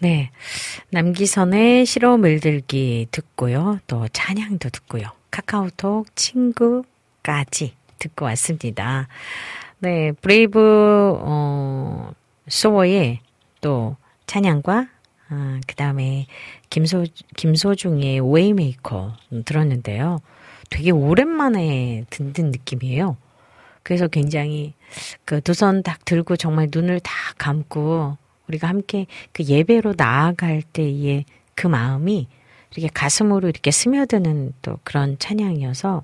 네. 0.00 0.30
남기선의 0.90 1.84
실험 1.86 2.24
을들기 2.24 3.08
듣고요. 3.10 3.78
또 3.86 4.06
찬양도 4.12 4.70
듣고요. 4.70 5.04
카카오톡 5.30 6.14
친구까지 6.14 7.74
듣고 7.98 8.24
왔습니다. 8.26 9.08
네. 9.80 10.12
브레이브, 10.12 10.60
어, 11.20 12.12
소어의 12.48 13.20
또 13.60 13.96
찬양과 14.26 14.88
아, 15.30 15.60
그 15.66 15.74
다음에 15.74 16.26
김소, 16.70 17.04
김소중의 17.36 18.20
웨이메이커 18.32 19.14
들었는데요. 19.44 20.20
되게 20.70 20.90
오랜만에 20.90 22.04
듣는 22.08 22.50
느낌이에요. 22.50 23.16
그래서 23.82 24.06
굉장히 24.08 24.74
그 25.24 25.40
두 25.40 25.52
손 25.52 25.82
딱 25.82 26.04
들고 26.04 26.36
정말 26.36 26.68
눈을 26.72 27.00
다 27.00 27.12
감고 27.38 28.16
우리가 28.48 28.68
함께 28.68 29.06
그 29.32 29.44
예배로 29.44 29.94
나아갈 29.96 30.62
때의 30.62 31.24
그 31.54 31.66
마음이 31.66 32.28
이렇게 32.74 32.90
가슴으로 32.92 33.48
이렇게 33.48 33.70
스며드는 33.70 34.52
또 34.62 34.78
그런 34.84 35.18
찬양이어서 35.18 36.02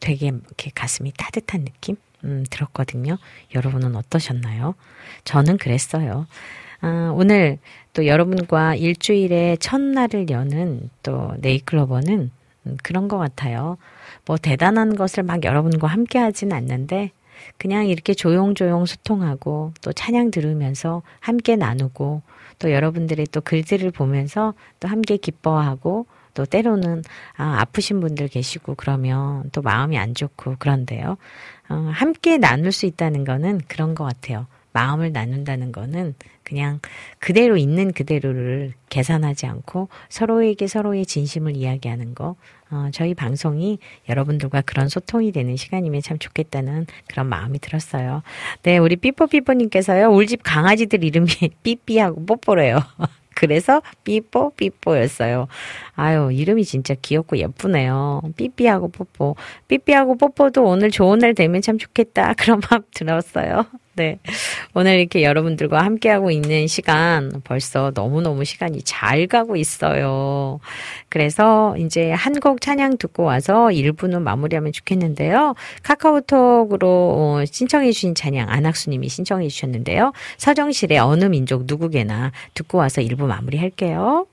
되게 0.00 0.28
이렇게 0.28 0.70
가슴이 0.74 1.12
따뜻한 1.16 1.64
느낌 1.64 1.96
음, 2.24 2.44
들었거든요. 2.50 3.18
여러분은 3.54 3.96
어떠셨나요? 3.96 4.74
저는 5.24 5.58
그랬어요. 5.58 6.26
아, 6.80 7.12
오늘 7.14 7.58
또 7.92 8.06
여러분과 8.06 8.74
일주일의 8.74 9.58
첫날을 9.58 10.30
여는 10.30 10.90
또 11.02 11.32
네이클로버는 11.38 12.30
음, 12.66 12.76
그런 12.82 13.08
것 13.08 13.18
같아요. 13.18 13.78
뭐 14.26 14.36
대단한 14.36 14.96
것을 14.96 15.22
막 15.22 15.44
여러분과 15.44 15.86
함께 15.86 16.18
하진 16.18 16.52
않는데 16.52 17.10
그냥 17.58 17.86
이렇게 17.86 18.14
조용조용 18.14 18.86
소통하고 18.86 19.72
또 19.80 19.92
찬양 19.92 20.30
들으면서 20.30 21.02
함께 21.20 21.56
나누고 21.56 22.22
또 22.58 22.72
여러분들의 22.72 23.26
또 23.32 23.40
글들을 23.40 23.90
보면서 23.90 24.54
또 24.80 24.88
함께 24.88 25.16
기뻐하고 25.16 26.06
또 26.34 26.44
때로는 26.44 27.02
아, 27.36 27.60
아프신 27.60 28.00
분들 28.00 28.28
계시고 28.28 28.74
그러면 28.76 29.48
또 29.52 29.62
마음이 29.62 29.98
안 29.98 30.14
좋고 30.14 30.56
그런데요. 30.58 31.16
어, 31.68 31.74
함께 31.92 32.36
나눌 32.36 32.72
수 32.72 32.86
있다는 32.86 33.24
거는 33.24 33.62
그런 33.68 33.94
것 33.94 34.04
같아요. 34.04 34.46
마음을 34.72 35.12
나눈다는 35.12 35.72
거는 35.72 36.14
그냥 36.46 36.78
그대로 37.18 37.56
있는 37.56 37.92
그대로를 37.92 38.72
계산하지 38.88 39.46
않고 39.46 39.88
서로에게 40.08 40.68
서로의 40.68 41.04
진심을 41.04 41.56
이야기하는 41.56 42.14
거. 42.14 42.36
어, 42.70 42.88
저희 42.92 43.14
방송이 43.14 43.78
여러분들과 44.08 44.62
그런 44.62 44.88
소통이 44.88 45.32
되는 45.32 45.56
시간이면 45.56 46.02
참 46.02 46.18
좋겠다는 46.18 46.86
그런 47.08 47.26
마음이 47.26 47.58
들었어요. 47.58 48.22
네, 48.62 48.78
우리 48.78 48.96
삐뽀삐뽀님께서요, 48.96 50.08
울집 50.08 50.40
강아지들 50.44 51.02
이름이 51.02 51.26
삐삐하고 51.62 52.26
뽀뽀래요. 52.26 52.78
그래서 53.34 53.82
삐뽀 54.04 54.52
삐뽀였어요. 54.56 55.46
아유 55.94 56.30
이름이 56.32 56.64
진짜 56.64 56.94
귀엽고 56.94 57.36
예쁘네요. 57.36 58.22
삐삐하고 58.36 58.88
뽀뽀. 58.88 59.36
삐삐하고 59.68 60.16
뽀뽀도 60.16 60.64
오늘 60.64 60.90
좋은 60.90 61.18
날 61.18 61.34
되면 61.34 61.60
참 61.60 61.76
좋겠다. 61.76 62.32
그런 62.38 62.60
마음 62.70 62.82
들었어요. 62.94 63.66
네. 63.96 64.18
오늘 64.74 64.98
이렇게 65.00 65.22
여러분들과 65.22 65.82
함께하고 65.82 66.30
있는 66.30 66.66
시간 66.66 67.40
벌써 67.44 67.92
너무너무 67.94 68.44
시간이 68.44 68.82
잘 68.82 69.26
가고 69.26 69.56
있어요. 69.56 70.60
그래서 71.08 71.76
이제 71.78 72.12
한 72.12 72.36
곡 72.40 72.60
찬양 72.60 72.98
듣고 72.98 73.22
와서 73.24 73.68
1부는 73.68 74.20
마무리하면 74.20 74.70
좋겠는데요. 74.72 75.54
카카오톡으로 75.82 76.88
어, 77.40 77.44
신청해 77.44 77.90
주신 77.92 78.14
찬양 78.14 78.48
안학수님이 78.50 79.08
신청해 79.08 79.48
주셨는데요. 79.48 80.12
서정실의 80.36 80.98
어느 80.98 81.24
민족 81.24 81.64
누구게나 81.66 82.32
듣고 82.54 82.78
와서 82.78 83.00
1부 83.00 83.24
마무리할게요. 83.24 84.26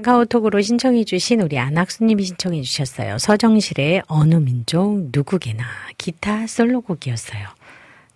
카카오톡으로 0.00 0.60
신청해 0.60 1.04
주신 1.04 1.40
우리 1.40 1.58
안학수님이 1.58 2.24
신청해 2.24 2.62
주셨어요. 2.62 3.18
서정실의 3.18 4.02
어느 4.06 4.34
민족 4.36 5.08
누구게나 5.12 5.64
기타 5.98 6.46
솔로곡이었어요. 6.46 7.46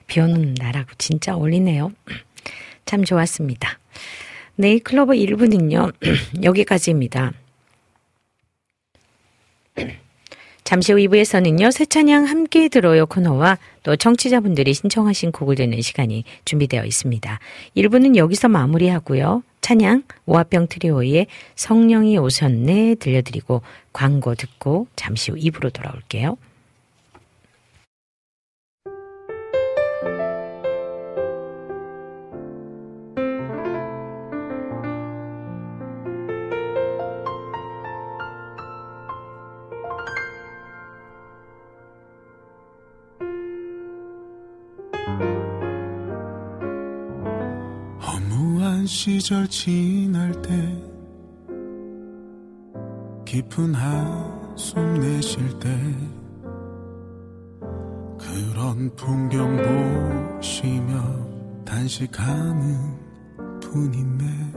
비 0.07 0.21
오는 0.21 0.55
날하고 0.59 0.91
진짜 0.99 1.35
어울리네요. 1.37 1.93
참 2.87 3.05
좋았습니다. 3.05 3.79
네이클로버 4.57 5.13
1부는요. 5.13 5.93
여기까지입니다. 6.43 7.33
잠시 10.65 10.93
후 10.93 10.99
2부에서는요, 10.99 11.71
새 11.71 11.85
찬양 11.85 12.25
함께 12.25 12.69
들어요 12.69 13.05
코너와 13.05 13.59
또 13.83 13.97
청취자분들이 13.97 14.73
신청하신 14.73 15.31
곡을 15.31 15.57
듣는 15.57 15.83
시간이 15.83 16.25
준비되어 16.47 16.87
있습니다. 16.87 17.39
1부는 17.77 18.17
여기서 18.17 18.49
마무리하고요. 18.49 19.43
찬양 19.61 20.05
오합병 20.25 20.69
트리오의 20.69 21.27
성령이 21.55 22.17
오셨네 22.17 22.97
들려드리고 22.97 23.61
광고 23.93 24.35
듣고 24.35 24.87
잠시 24.97 25.31
후 25.31 25.37
2부로 25.37 25.71
돌아올게요. 25.71 26.39
시절 48.95 49.49
지날 49.49 50.31
때 50.41 50.51
깊은 53.25 53.75
한숨 53.75 54.95
내쉴 55.01 55.59
때 55.59 55.69
그런 58.17 58.95
풍경 58.95 59.57
보시며 60.39 61.03
단식하는 61.65 62.79
분이네 63.61 64.53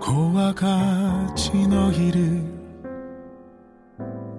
고와 0.00 0.54
같이 0.54 1.68
너희를 1.68 2.42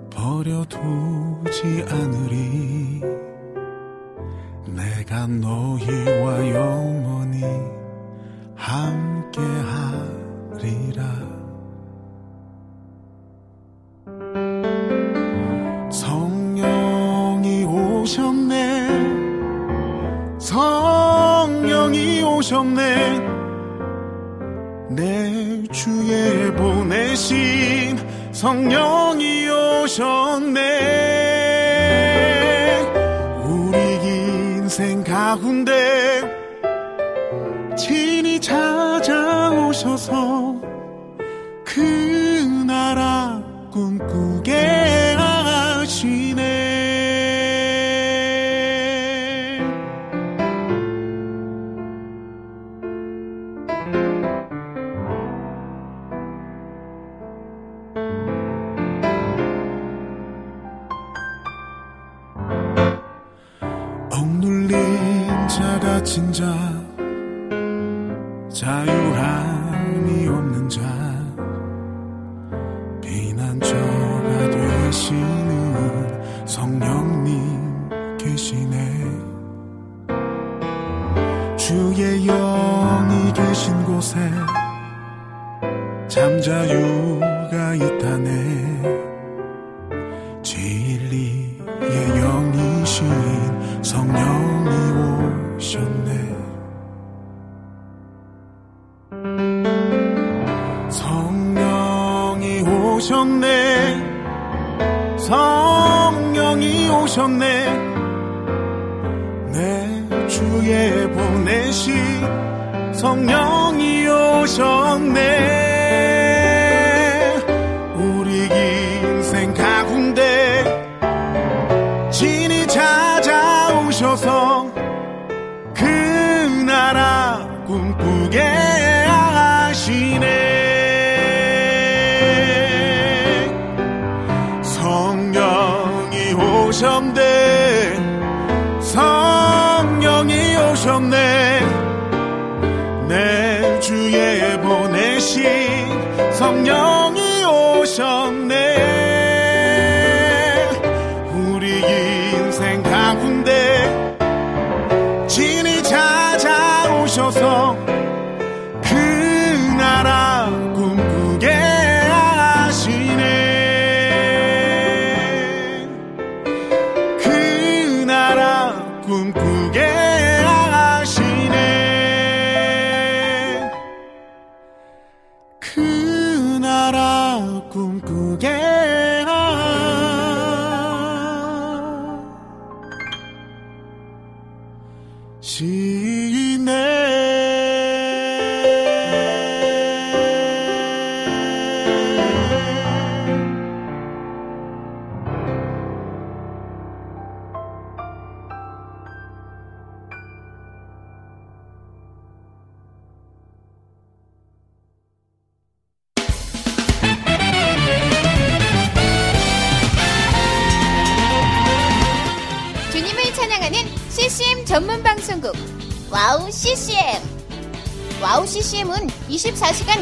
버려두지 0.10 1.86
않으리 1.88 3.17
내가 5.08 5.26
너희와 5.26 6.50
영원히 6.50 7.42
함께 8.56 9.40
하리라 9.40 11.27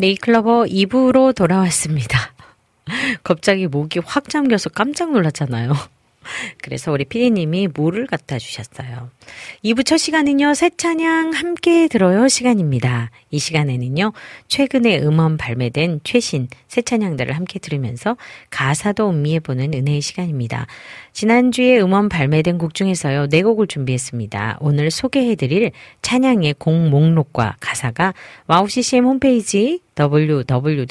네이클러버 0.00 0.66
2부로 0.66 1.34
돌아왔습니다. 1.34 2.32
갑자기 3.24 3.66
목이 3.66 3.98
확 4.04 4.28
잠겨서 4.28 4.70
깜짝 4.70 5.10
놀랐잖아요. 5.10 5.72
그래서 6.62 6.92
우리 6.92 7.04
피디님이 7.04 7.68
물을 7.74 8.06
갖다 8.06 8.38
주셨어요. 8.38 9.10
2부 9.64 9.84
첫 9.84 9.96
시간은요, 9.96 10.54
새 10.54 10.70
찬양 10.70 11.32
함께 11.32 11.88
들어요 11.88 12.28
시간입니다. 12.28 13.10
이 13.30 13.38
시간에는요, 13.38 14.12
최근에 14.48 15.00
음원 15.00 15.36
발매된 15.36 16.00
최신 16.04 16.48
새 16.66 16.82
찬양들을 16.82 17.34
함께 17.34 17.58
들으면서 17.58 18.16
가사도 18.50 19.10
음미해보는 19.10 19.74
은혜의 19.74 20.00
시간입니다. 20.00 20.66
지난주에 21.12 21.80
음원 21.80 22.08
발매된 22.08 22.58
곡 22.58 22.74
중에서요, 22.74 23.28
네 23.28 23.42
곡을 23.42 23.66
준비했습니다. 23.66 24.58
오늘 24.60 24.90
소개해드릴 24.90 25.72
찬양의 26.02 26.54
곡 26.58 26.88
목록과 26.88 27.56
가사가 27.60 28.14
와우 28.46 28.68
CCM 28.68 29.04
홈페이지 29.04 29.80
www. 29.98 30.86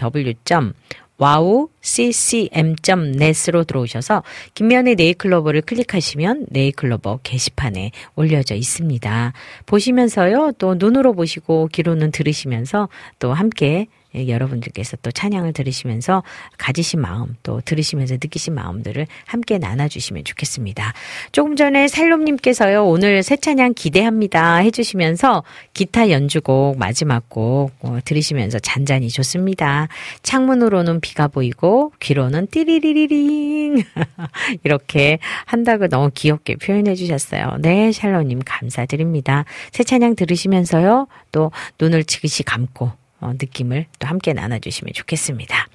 와우 1.17 1.69
ccm.net으로 1.81 3.63
들어오셔서 3.63 4.23
김미현의 4.53 4.95
네잎클로버를 4.95 5.61
클릭하시면 5.61 6.47
네잎클로버 6.49 7.21
게시판에 7.23 7.91
올려져 8.15 8.55
있습니다. 8.55 9.33
보시면서요 9.65 10.53
또 10.59 10.75
눈으로 10.75 11.13
보시고 11.13 11.69
귀로는 11.71 12.11
들으시면서 12.11 12.89
또 13.19 13.33
함께 13.33 13.67
예, 13.67 13.87
여러분들께서 14.15 14.97
또 15.01 15.11
찬양을 15.11 15.53
들으시면서 15.53 16.23
가지신 16.57 17.01
마음 17.01 17.35
또 17.43 17.61
들으시면서 17.61 18.15
느끼신 18.15 18.53
마음들을 18.53 19.05
함께 19.25 19.57
나눠주시면 19.57 20.23
좋겠습니다. 20.23 20.93
조금 21.31 21.55
전에 21.55 21.87
살롬님께서요 21.87 22.85
오늘 22.85 23.23
새 23.23 23.35
찬양 23.35 23.73
기대합니다 23.75 24.57
해주시면서 24.57 25.43
기타 25.73 26.09
연주곡 26.09 26.77
마지막 26.77 27.29
곡 27.29 27.71
어, 27.81 27.99
들으시면서 28.03 28.59
잔잔히 28.59 29.09
좋습니다. 29.09 29.87
창문으로는 30.23 31.01
비가 31.01 31.27
보이고 31.27 31.91
귀로는 31.99 32.47
띠리리리링 32.47 33.83
이렇게 34.63 35.19
한다고 35.45 35.87
너무 35.87 36.11
귀엽게 36.13 36.55
표현해 36.55 36.95
주셨어요. 36.95 37.57
네 37.59 37.91
샬롬님 37.91 38.41
감사드립니다. 38.45 39.45
새 39.71 39.83
찬양 39.83 40.15
들으시면서요 40.15 41.07
또 41.31 41.51
눈을 41.79 42.03
지그시 42.03 42.43
감고 42.43 43.06
어, 43.19 43.31
느낌을 43.33 43.85
또 43.99 44.07
함께 44.07 44.33
나눠주시면 44.33 44.93
좋겠습니다. 44.93 45.67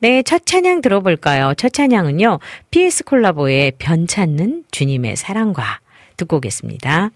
네, 0.00 0.22
첫 0.22 0.44
찬양 0.44 0.80
들어볼까요? 0.80 1.54
첫 1.56 1.72
찬양은요, 1.72 2.40
PS 2.70 3.04
콜라보의 3.04 3.72
변찮는 3.78 4.64
주님의 4.70 5.16
사랑과 5.16 5.80
듣고 6.16 6.38
오겠습니다. 6.38 7.10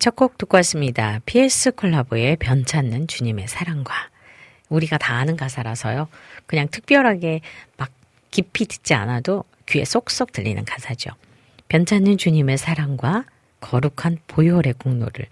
첫 0.00 0.16
곡 0.16 0.38
듣고 0.38 0.56
왔습니다. 0.56 1.20
PS 1.26 1.72
콜라보의 1.72 2.36
변찮는 2.36 3.06
주님의 3.06 3.48
사랑과. 3.48 3.94
우리가 4.70 4.96
다 4.96 5.16
아는 5.16 5.36
가사라서요. 5.36 6.08
그냥 6.46 6.68
특별하게 6.68 7.42
막 7.76 7.90
깊이 8.30 8.64
듣지 8.64 8.94
않아도 8.94 9.44
귀에 9.66 9.84
쏙쏙 9.84 10.32
들리는 10.32 10.64
가사죠. 10.64 11.10
변찮는 11.68 12.16
주님의 12.16 12.56
사랑과 12.56 13.24
거룩한 13.60 14.18
보혈의 14.26 14.74
공로를 14.78 15.26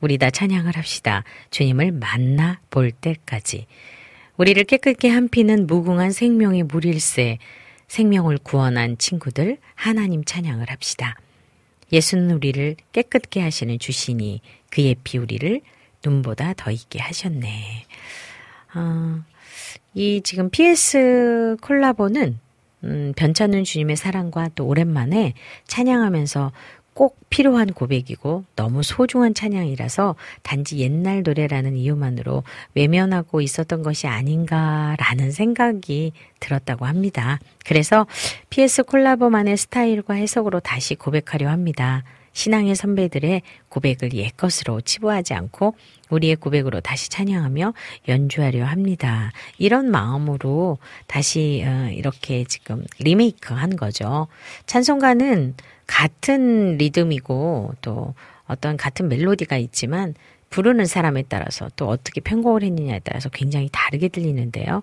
우리 0.00 0.18
다 0.18 0.30
찬양을 0.30 0.76
합시다. 0.76 1.24
주님을 1.50 1.90
만나 1.90 2.60
볼 2.70 2.92
때까지. 2.92 3.66
우리를 4.36 4.62
깨끗게 4.64 5.08
한피는 5.08 5.66
무궁한 5.66 6.12
생명의 6.12 6.62
물일세. 6.62 7.38
생명을 7.88 8.38
구원한 8.38 8.96
친구들 8.98 9.58
하나님 9.74 10.24
찬양을 10.24 10.70
합시다. 10.70 11.16
예수는 11.92 12.30
우리를 12.32 12.76
깨끗게 12.92 13.40
하시는 13.40 13.78
주시니 13.78 14.40
그의 14.70 14.96
피 15.04 15.18
우리를 15.18 15.60
눈보다 16.04 16.54
더 16.54 16.70
있게 16.70 16.98
하셨네. 17.00 17.84
어, 18.74 19.20
이 19.94 20.20
지금 20.24 20.50
PS 20.50 21.56
콜라보는 21.60 22.38
음, 22.84 23.12
변찮는 23.16 23.64
주님의 23.64 23.96
사랑과 23.96 24.48
또 24.54 24.66
오랜만에 24.66 25.34
찬양하면서 25.68 26.52
꼭 26.94 27.18
필요한 27.30 27.72
고백이고 27.72 28.44
너무 28.54 28.82
소중한 28.82 29.34
찬양이라서 29.34 30.14
단지 30.42 30.78
옛날 30.78 31.22
노래라는 31.22 31.76
이유만으로 31.76 32.42
외면하고 32.74 33.40
있었던 33.40 33.82
것이 33.82 34.06
아닌가라는 34.06 35.30
생각이 35.30 36.12
들었다고 36.40 36.84
합니다. 36.84 37.38
그래서 37.64 38.06
PS 38.50 38.84
콜라보만의 38.84 39.56
스타일과 39.56 40.14
해석으로 40.14 40.60
다시 40.60 40.94
고백하려 40.94 41.48
합니다. 41.48 42.04
신앙의 42.34 42.74
선배들의 42.74 43.42
고백을 43.68 44.14
옛것으로 44.14 44.80
치부하지 44.80 45.34
않고 45.34 45.74
우리의 46.10 46.36
고백으로 46.36 46.80
다시 46.80 47.08
찬양하며 47.08 47.72
연주하려 48.08 48.64
합니다. 48.64 49.32
이런 49.58 49.90
마음으로 49.90 50.78
다시 51.06 51.62
어, 51.66 51.90
이렇게 51.92 52.44
지금 52.44 52.84
리메이크 52.98 53.54
한 53.54 53.76
거죠. 53.76 54.28
찬송가는 54.66 55.54
같은 55.86 56.76
리듬이고 56.78 57.74
또 57.82 58.14
어떤 58.46 58.76
같은 58.76 59.08
멜로디가 59.08 59.56
있지만 59.56 60.14
부르는 60.50 60.84
사람에 60.86 61.24
따라서 61.28 61.70
또 61.76 61.88
어떻게 61.88 62.20
편곡을 62.20 62.62
했느냐에 62.62 63.00
따라서 63.04 63.28
굉장히 63.30 63.68
다르게 63.72 64.08
들리는데요. 64.08 64.82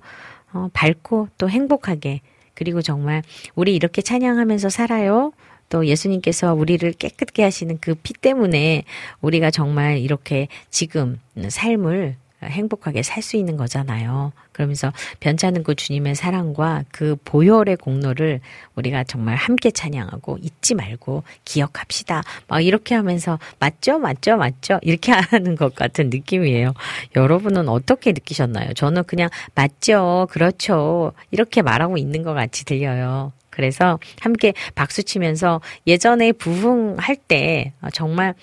어, 0.54 0.70
밝고 0.74 1.30
또 1.38 1.50
행복하게 1.50 2.22
그리고 2.56 2.82
정말 2.82 3.22
우리 3.56 3.76
이렇게 3.76 4.02
찬양하면서 4.02 4.70
살아요. 4.70 5.32
또 5.70 5.86
예수님께서 5.86 6.56
우리를 6.56 6.92
깨끗게 6.94 7.44
하시는 7.44 7.78
그 7.80 7.94
피 7.94 8.14
때문에 8.14 8.84
우리가 9.22 9.52
정말 9.52 10.00
이렇게 10.00 10.48
지금 10.72 11.20
삶을 11.48 12.16
행복하게 12.44 13.04
살 13.04 13.20
수 13.22 13.36
있는 13.38 13.58
거잖아요. 13.58 14.32
그러면서 14.54 14.92
변찮은 15.20 15.64
그 15.64 15.76
주님의 15.76 16.16
사랑과 16.16 16.84
그 16.92 17.16
보혈의 17.26 17.78
공로를 17.78 18.40
우리가 18.76 19.04
정말 19.04 19.36
함께 19.36 19.72
찬양하고 19.72 20.38
잊지 20.42 20.76
말고 20.76 21.24
기억합시다. 21.46 22.24
막 22.48 22.62
이렇게 22.62 22.96
하면서 22.96 23.40
맞죠, 23.60 24.00
맞죠, 24.00 24.38
맞죠 24.38 24.80
이렇게 24.82 25.12
하는 25.32 25.56
것 25.56 25.76
같은 25.76 26.10
느낌이에요. 26.10 26.74
여러분은 27.16 27.68
어떻게 27.70 28.12
느끼셨나요? 28.12 28.74
저는 28.74 29.04
그냥 29.04 29.30
맞죠, 29.56 30.28
그렇죠 30.32 31.12
이렇게 31.32 31.62
말하고 31.62 31.98
있는 31.98 32.24
것 32.24 32.34
같이 32.34 32.66
들려요. 32.66 33.34
그래서 33.50 34.00
함께 34.22 34.54
박수 34.76 35.04
치면서 35.04 35.60
예전에 35.86 36.32
부흥할 36.32 37.18
때 37.28 37.74
정말 37.92 38.34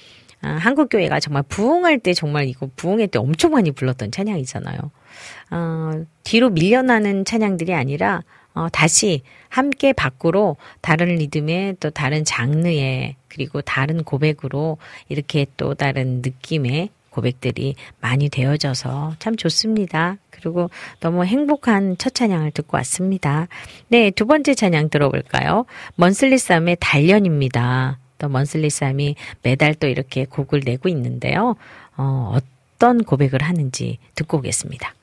아, 0.43 0.51
한국 0.61 0.89
교회가 0.91 1.21
정말 1.21 1.43
부흥할 1.49 1.99
때 1.99 2.15
정말 2.15 2.47
이거 2.47 2.69
부흥회 2.77 3.07
때 3.09 3.19
엄청 3.19 3.53
많이 3.53 3.71
불렀던 3.71 4.11
찬양이잖아요. 4.11 4.79
어, 5.51 5.91
뒤로 6.25 6.51
밀려나는 6.51 7.25
찬양들이 7.25 7.75
아니라 7.75 8.23
어, 8.55 8.69
다시 8.71 9.23
함께 9.49 9.93
밖으로 9.93 10.57
다른 10.81 11.17
리듬의 11.17 11.77
또 11.79 11.91
다른 11.91 12.25
장르의 12.25 13.17
그리고 13.29 13.61
다른 13.61 14.03
고백으로 14.03 14.79
이렇게 15.09 15.47
또 15.57 15.75
다른 15.75 16.23
느낌의 16.25 16.91
고백들이 17.11 17.75
많이 18.01 18.29
되어져서 18.29 19.17
참 19.19 19.37
좋습니다. 19.37 20.17
그리고 20.31 20.71
너무 21.01 21.25
행복한 21.25 21.97
첫 21.99 22.15
찬양을 22.15 22.51
듣고 22.51 22.77
왔습니다. 22.79 23.49
네, 23.89 24.11
두 24.11 24.27
번째 24.27 24.55
찬양 24.55 24.91
들어볼까요? 24.91 25.65
먼슬리 25.95 26.37
쌈의 26.37 26.77
단련입니다. 26.81 27.99
또 28.19 28.29
먼슬리 28.29 28.71
쌈이 28.71 29.17
매달 29.43 29.75
또 29.75 29.87
이렇게 29.87 30.25
곡을 30.25 30.63
내고 30.65 30.89
있는데요. 30.89 31.57
어, 31.97 32.35
어떤 32.77 33.05
고백을 33.05 33.43
하는지 33.43 33.99
듣고 34.15 34.39
오겠습니다. 34.39 34.95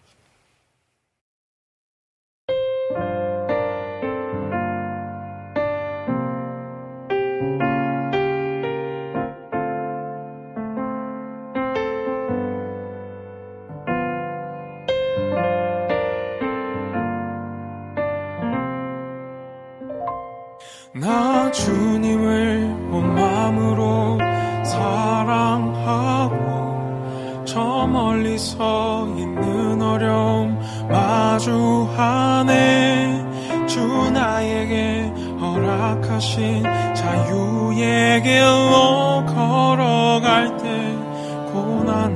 서 28.44 29.08
있는 29.18 29.82
어려움 29.82 30.60
마주하네. 30.90 32.46
주 33.66 34.12
나에게 34.12 35.14
허락하신 35.40 36.64
자유의 36.94 38.22
길로 38.22 39.24
걸어갈 39.26 40.58
때 40.58 40.94
고난 41.54 42.13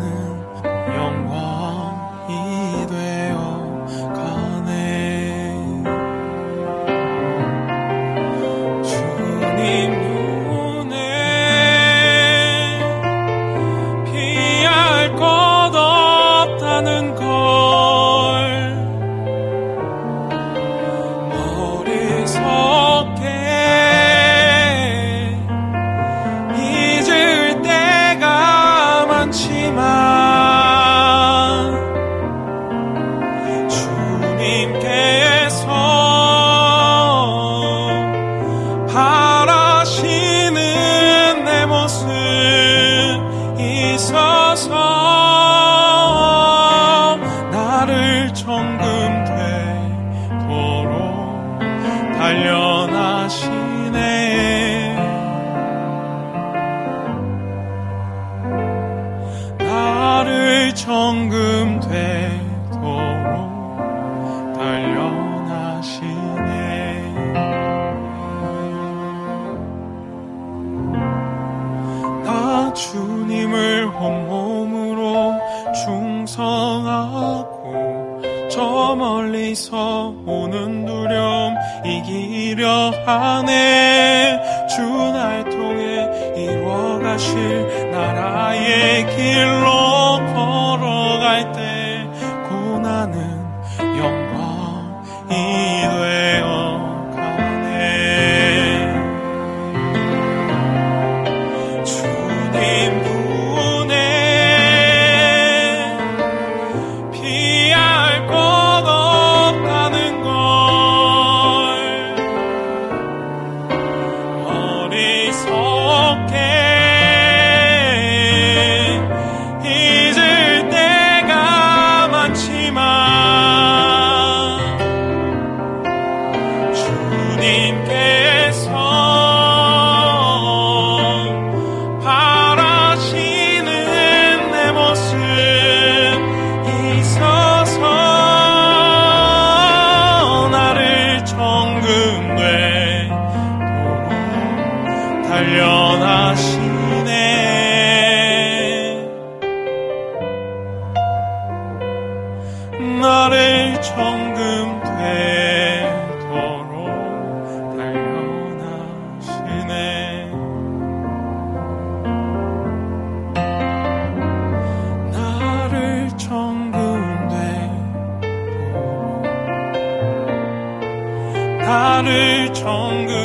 stronger. 172.67 173.16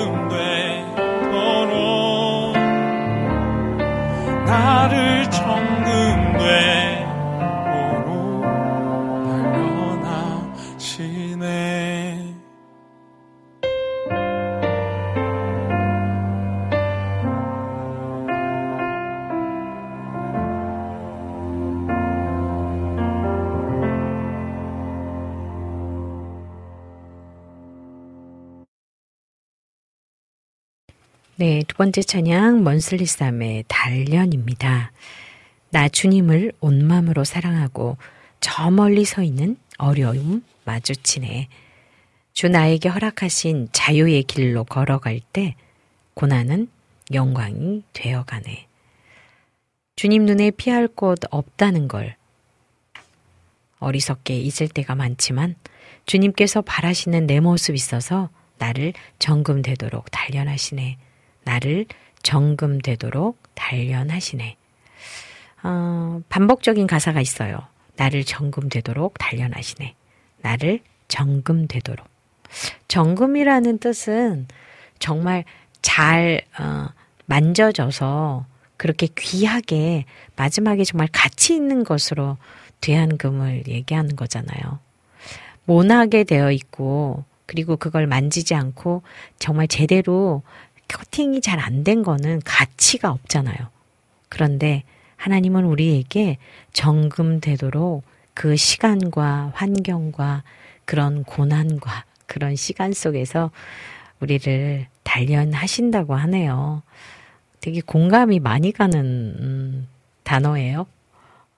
두 31.72 31.78
번째 31.78 32.02
찬양 32.02 32.64
먼슬리쌈의 32.64 33.64
단련입니다. 33.66 34.92
나 35.70 35.88
주님을 35.88 36.52
온 36.60 36.86
마음으로 36.86 37.24
사랑하고 37.24 37.96
저 38.40 38.70
멀리 38.70 39.06
서 39.06 39.22
있는 39.22 39.56
어려움 39.78 40.44
마주치네. 40.66 41.48
주 42.34 42.50
나에게 42.50 42.90
허락하신 42.90 43.70
자유의 43.72 44.24
길로 44.24 44.64
걸어갈 44.64 45.20
때 45.32 45.54
고난은 46.12 46.68
영광이 47.10 47.84
되어가네. 47.94 48.66
주님 49.96 50.26
눈에 50.26 50.50
피할 50.50 50.86
곳 50.88 51.20
없다는 51.30 51.88
걸 51.88 52.16
어리석게 53.78 54.38
잊을 54.38 54.68
때가 54.74 54.94
많지만 54.94 55.54
주님께서 56.04 56.60
바라시는 56.60 57.26
내 57.26 57.40
모습 57.40 57.74
있어서 57.74 58.28
나를 58.58 58.92
정금되도록 59.18 60.10
단련하시네. 60.10 60.98
나를 61.44 61.86
정금되도록 62.22 63.38
단련하시네. 63.54 64.56
어, 65.64 66.20
반복적인 66.28 66.86
가사가 66.86 67.20
있어요. 67.20 67.66
나를 67.96 68.24
정금되도록 68.24 69.14
단련하시네. 69.18 69.94
나를 70.42 70.80
정금되도록. 71.08 72.06
정금이라는 72.88 73.78
뜻은 73.78 74.46
정말 74.98 75.44
잘 75.80 76.42
어, 76.58 76.88
만져져서 77.26 78.46
그렇게 78.76 79.08
귀하게 79.16 80.04
마지막에 80.36 80.84
정말 80.84 81.08
가치 81.12 81.54
있는 81.54 81.84
것으로 81.84 82.36
대한금을 82.80 83.68
얘기하는 83.68 84.16
거잖아요. 84.16 84.80
모나게 85.64 86.24
되어 86.24 86.50
있고 86.50 87.24
그리고 87.46 87.76
그걸 87.76 88.06
만지지 88.06 88.54
않고 88.54 89.02
정말 89.38 89.68
제대로 89.68 90.42
코팅이 90.92 91.40
잘 91.40 91.58
안 91.60 91.84
된 91.84 92.02
거는 92.02 92.40
가치가 92.44 93.10
없잖아요. 93.10 93.56
그런데 94.28 94.84
하나님은 95.16 95.64
우리에게 95.64 96.38
정금되도록 96.72 98.02
그 98.34 98.56
시간과 98.56 99.52
환경과 99.54 100.42
그런 100.84 101.22
고난과 101.24 102.04
그런 102.26 102.56
시간 102.56 102.92
속에서 102.92 103.50
우리를 104.20 104.86
단련하신다고 105.02 106.14
하네요. 106.14 106.82
되게 107.60 107.80
공감이 107.80 108.40
많이 108.40 108.72
가는 108.72 108.98
음, 109.00 109.88
단어예요. 110.24 110.86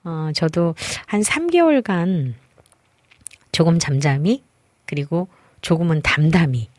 어, 0.03 0.29
저도 0.35 0.75
한 1.07 1.21
3개월간 1.21 2.33
조금 3.51 3.79
잠잠히 3.79 4.43
그리고 4.85 5.27
조금은 5.61 6.01
담담히 6.03 6.69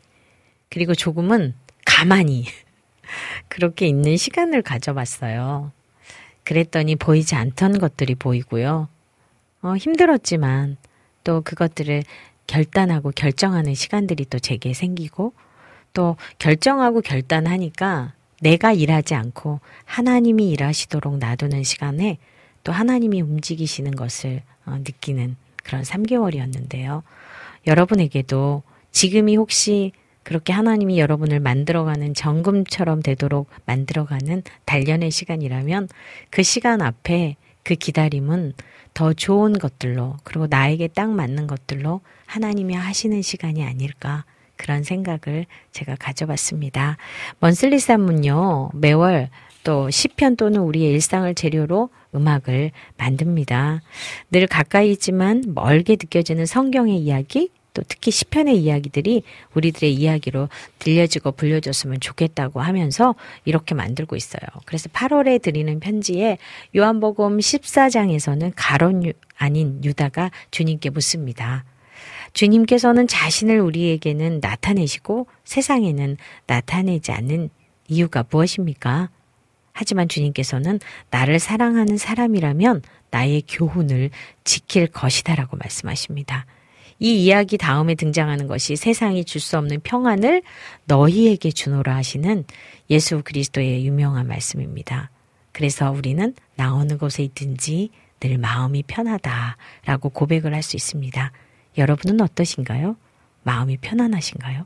그리고 0.69 0.93
조금은 0.95 1.53
가만히 1.87 2.45
그렇게 3.47 3.87
있는 3.87 4.17
시간을 4.17 4.61
가져봤어요. 4.61 5.71
그랬더니 6.43 6.95
보이지 6.95 7.35
않던 7.35 7.79
것들이 7.79 8.13
보이고요. 8.15 8.89
어, 9.61 9.75
힘들었지만 9.75 10.77
또 11.23 11.41
그것들을 11.41 12.03
결단하고 12.45 13.11
결정하는 13.11 13.73
시간들이 13.73 14.25
또 14.25 14.37
제게 14.37 14.73
생기고 14.73 15.33
또 15.93 16.15
결정하고 16.39 17.01
결단하니까 17.01 18.13
내가 18.41 18.71
일하지 18.71 19.15
않고 19.15 19.59
하나님이 19.85 20.51
일하시도록 20.51 21.17
놔두는 21.17 21.63
시간에 21.63 22.17
또 22.63 22.71
하나님이 22.71 23.21
움직이시는 23.21 23.95
것을 23.95 24.43
어, 24.65 24.77
느끼는 24.77 25.37
그런 25.63 25.83
3개월이었는데요. 25.83 27.01
여러분에게도 27.65 28.63
지금이 28.91 29.35
혹시 29.35 29.91
그렇게 30.27 30.51
하나님이 30.51 30.99
여러분을 30.99 31.39
만들어가는 31.39 32.13
정금처럼 32.13 33.01
되도록 33.01 33.49
만들어가는 33.65 34.43
단련의 34.65 35.09
시간이라면 35.09 35.87
그 36.31 36.43
시간 36.43 36.81
앞에 36.81 37.37
그 37.63 37.75
기다림은 37.75 38.51
더 38.93 39.13
좋은 39.13 39.53
것들로 39.53 40.17
그리고 40.25 40.47
나에게 40.47 40.89
딱 40.89 41.09
맞는 41.11 41.47
것들로 41.47 42.01
하나님이 42.25 42.73
하시는 42.73 43.21
시간이 43.21 43.63
아닐까 43.63 44.25
그런 44.57 44.83
생각을 44.83 45.45
제가 45.71 45.95
가져봤습니다. 45.95 46.97
먼슬리산문요 47.39 48.71
매월 48.73 49.29
또 49.63 49.89
시편 49.89 50.35
또는 50.35 50.59
우리의 50.59 50.91
일상을 50.91 51.33
재료로 51.35 51.89
음악을 52.13 52.71
만듭니다. 52.97 53.81
늘 54.31 54.47
가까이 54.47 54.91
있지만 54.91 55.45
멀게 55.47 55.93
느껴지는 55.93 56.45
성경의 56.45 56.97
이야기 56.97 57.49
또 57.77 57.83
특히 57.87 58.09
시편의 58.09 58.57
이야기들이 58.57 59.21
우리들의 59.53 59.93
이야기로 59.93 60.49
들려지고 60.79 61.33
불려졌으면 61.33 61.99
좋겠다고 61.99 62.59
하면서 62.59 63.13
이렇게 63.45 63.75
만들고 63.75 64.15
있어요. 64.15 64.41
그래서 64.65 64.89
8월에 64.89 65.39
드리는 65.39 65.79
편지에 65.79 66.39
요한복음 66.75 67.37
14장에서는 67.37 68.53
가론 68.55 69.13
아닌 69.37 69.83
유다가 69.83 70.31
주님께 70.49 70.89
묻습니다. 70.89 71.65
주님께서는 72.33 73.07
자신을 73.07 73.59
우리에게는 73.59 74.39
나타내시고 74.41 75.27
세상에는 75.43 76.17
나타내지 76.47 77.11
않는 77.11 77.51
이유가 77.87 78.23
무엇입니까? 78.27 79.11
하지만 79.71 80.07
주님께서는 80.07 80.79
나를 81.11 81.37
사랑하는 81.37 81.97
사람이라면 81.97 82.81
나의 83.11 83.43
교훈을 83.47 84.09
지킬 84.43 84.87
것이다라고 84.87 85.57
말씀하십니다. 85.57 86.47
이 86.99 87.23
이야기 87.25 87.57
다음에 87.57 87.95
등장하는 87.95 88.47
것이 88.47 88.75
세상이 88.75 89.23
줄 89.25 89.39
수 89.41 89.57
없는 89.57 89.81
평안을 89.81 90.41
너희에게 90.85 91.51
주노라 91.51 91.95
하시는 91.95 92.43
예수 92.89 93.21
그리스도의 93.23 93.85
유명한 93.85 94.27
말씀입니다. 94.27 95.11
그래서 95.51 95.91
우리는 95.91 96.33
나 96.55 96.73
어느 96.73 96.97
곳에 96.97 97.23
있든지 97.23 97.89
늘 98.19 98.37
마음이 98.39 98.83
편하다라고 98.83 100.09
고백을 100.09 100.53
할 100.53 100.63
수 100.63 100.75
있습니다. 100.75 101.31
여러분은 101.77 102.19
어떠신가요? 102.21 102.97
마음이 103.43 103.77
편안하신가요? 103.77 104.65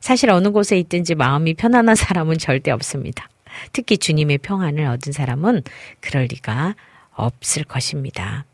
사실 0.00 0.30
어느 0.30 0.50
곳에 0.50 0.78
있든지 0.80 1.14
마음이 1.14 1.54
편안한 1.54 1.94
사람은 1.94 2.38
절대 2.38 2.70
없습니다. 2.72 3.28
특히 3.72 3.98
주님의 3.98 4.38
평안을 4.38 4.84
얻은 4.86 5.12
사람은 5.12 5.62
그럴 6.00 6.24
리가 6.24 6.74
없을 7.14 7.64
것입니다. 7.64 8.44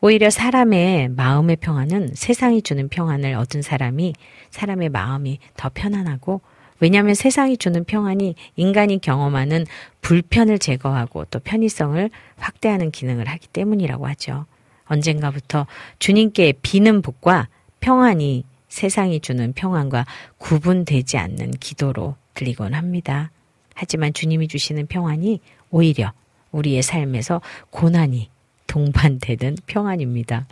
오히려 0.00 0.30
사람의 0.30 1.10
마음의 1.10 1.56
평안은 1.56 2.10
세상이 2.14 2.62
주는 2.62 2.88
평안을 2.88 3.34
얻은 3.34 3.62
사람이 3.62 4.14
사람의 4.50 4.88
마음이 4.88 5.38
더 5.56 5.70
편안하고 5.72 6.40
왜냐하면 6.80 7.14
세상이 7.14 7.58
주는 7.58 7.84
평안이 7.84 8.34
인간이 8.56 9.00
경험하는 9.00 9.66
불편을 10.00 10.58
제거하고 10.58 11.26
또 11.26 11.38
편의성을 11.38 12.10
확대하는 12.38 12.90
기능을 12.90 13.28
하기 13.28 13.48
때문이라고 13.48 14.06
하죠. 14.08 14.46
언젠가부터 14.86 15.66
주님께 15.98 16.54
비는 16.62 17.02
복과 17.02 17.48
평안이 17.80 18.44
세상이 18.68 19.20
주는 19.20 19.52
평안과 19.52 20.06
구분되지 20.38 21.18
않는 21.18 21.52
기도로 21.52 22.16
들리곤 22.34 22.74
합니다. 22.74 23.30
하지만 23.74 24.12
주님이 24.12 24.48
주시는 24.48 24.86
평안이 24.86 25.40
오히려 25.70 26.12
우리의 26.50 26.82
삶에서 26.82 27.40
고난이 27.70 28.30
동반되는 28.70 29.56
평안입니다. 29.66 30.46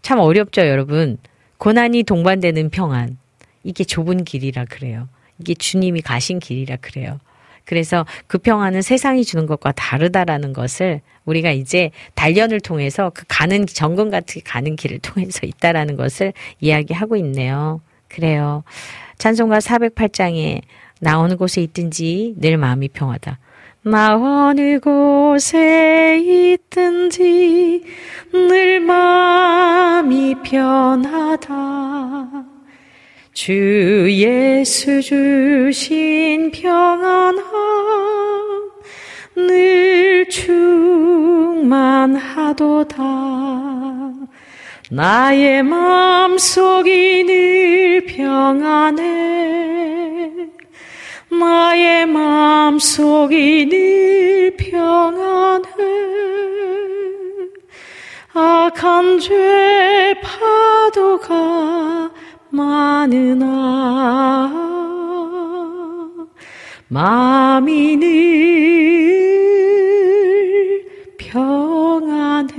참 0.00 0.20
어렵죠, 0.20 0.62
여러분. 0.66 1.18
고난이 1.58 2.04
동반되는 2.04 2.70
평안. 2.70 3.18
이게 3.64 3.82
좁은 3.82 4.22
길이라 4.22 4.66
그래요. 4.66 5.08
이게 5.40 5.54
주님이 5.54 6.02
가신 6.02 6.38
길이라 6.38 6.76
그래요. 6.76 7.18
그래서 7.64 8.06
그 8.28 8.38
평안은 8.38 8.80
세상이 8.80 9.24
주는 9.24 9.46
것과 9.46 9.72
다르다라는 9.72 10.52
것을 10.52 11.00
우리가 11.24 11.50
이제 11.50 11.90
단련을 12.14 12.60
통해서 12.60 13.10
그 13.12 13.24
가는 13.28 13.66
정금 13.66 14.08
같은 14.10 14.40
가는 14.44 14.76
길을 14.76 15.00
통해서 15.00 15.40
있다라는 15.44 15.96
것을 15.96 16.32
이야기하고 16.60 17.16
있네요. 17.16 17.80
그래요. 18.08 18.62
찬송가 19.18 19.58
408장에 19.58 20.62
나오는 21.00 21.36
곳에 21.36 21.60
있든지 21.62 22.36
늘 22.38 22.56
마음이 22.56 22.88
평하다. 22.88 23.38
나 23.82 24.16
어느 24.16 24.78
곳에 24.80 26.18
있든지 26.18 27.84
늘 28.32 28.80
마음이 28.80 30.36
편하다. 30.42 31.48
주 33.32 34.06
예수 34.10 35.00
주신 35.00 36.50
평안함 36.50 37.42
늘주 39.36 40.68
평안하도다. 41.68 43.04
나의 44.90 45.62
마음속이 45.62 47.24
늘 47.24 48.06
평안해. 48.06 49.28
나의 51.30 52.06
마음속이 52.06 53.66
늘 53.66 54.56
평안해. 54.56 55.68
악한 58.32 59.18
죄 59.20 60.14
파도가 60.22 62.10
많으나 62.50 63.48
마음이 66.88 67.96
늘 67.96 68.78
평안해. 71.18 72.56